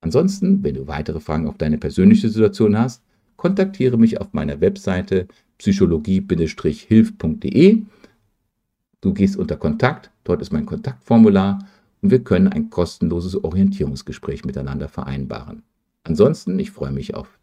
Ansonsten, 0.00 0.62
wenn 0.62 0.76
du 0.76 0.86
weitere 0.86 1.18
Fragen 1.18 1.48
auf 1.48 1.58
deine 1.58 1.78
persönliche 1.78 2.28
Situation 2.28 2.78
hast, 2.78 3.02
kontaktiere 3.34 3.98
mich 3.98 4.20
auf 4.20 4.32
meiner 4.32 4.60
Webseite 4.60 5.26
psychologie-hilf.de. 5.58 7.82
Du 9.00 9.12
gehst 9.12 9.36
unter 9.36 9.56
Kontakt, 9.56 10.11
dort 10.24 10.42
ist 10.42 10.52
mein 10.52 10.66
Kontaktformular 10.66 11.58
und 12.00 12.10
wir 12.10 12.22
können 12.24 12.48
ein 12.48 12.70
kostenloses 12.70 13.42
Orientierungsgespräch 13.42 14.44
miteinander 14.44 14.88
vereinbaren. 14.88 15.62
Ansonsten, 16.04 16.58
ich 16.58 16.70
freue 16.70 16.92
mich 16.92 17.14
auf 17.14 17.38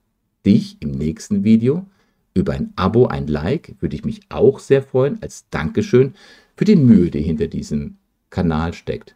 dich 0.45 0.77
im 0.81 0.91
nächsten 0.91 1.43
Video. 1.43 1.85
Über 2.33 2.53
ein 2.53 2.73
Abo, 2.75 3.07
ein 3.07 3.27
Like 3.27 3.75
würde 3.79 3.95
ich 3.95 4.05
mich 4.05 4.21
auch 4.29 4.59
sehr 4.59 4.81
freuen, 4.81 5.21
als 5.21 5.49
Dankeschön 5.49 6.13
für 6.55 6.65
die 6.65 6.75
Mühe, 6.75 7.09
die 7.09 7.21
hinter 7.21 7.47
diesem 7.47 7.97
Kanal 8.29 8.73
steckt. 8.73 9.15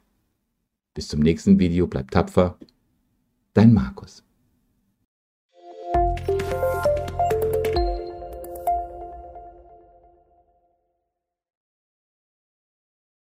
Bis 0.94 1.08
zum 1.08 1.20
nächsten 1.20 1.60
Video, 1.60 1.88
bleib 1.88 2.12
tapfer. 2.12 2.58
Dein 3.54 3.74
Markus. 3.74 4.24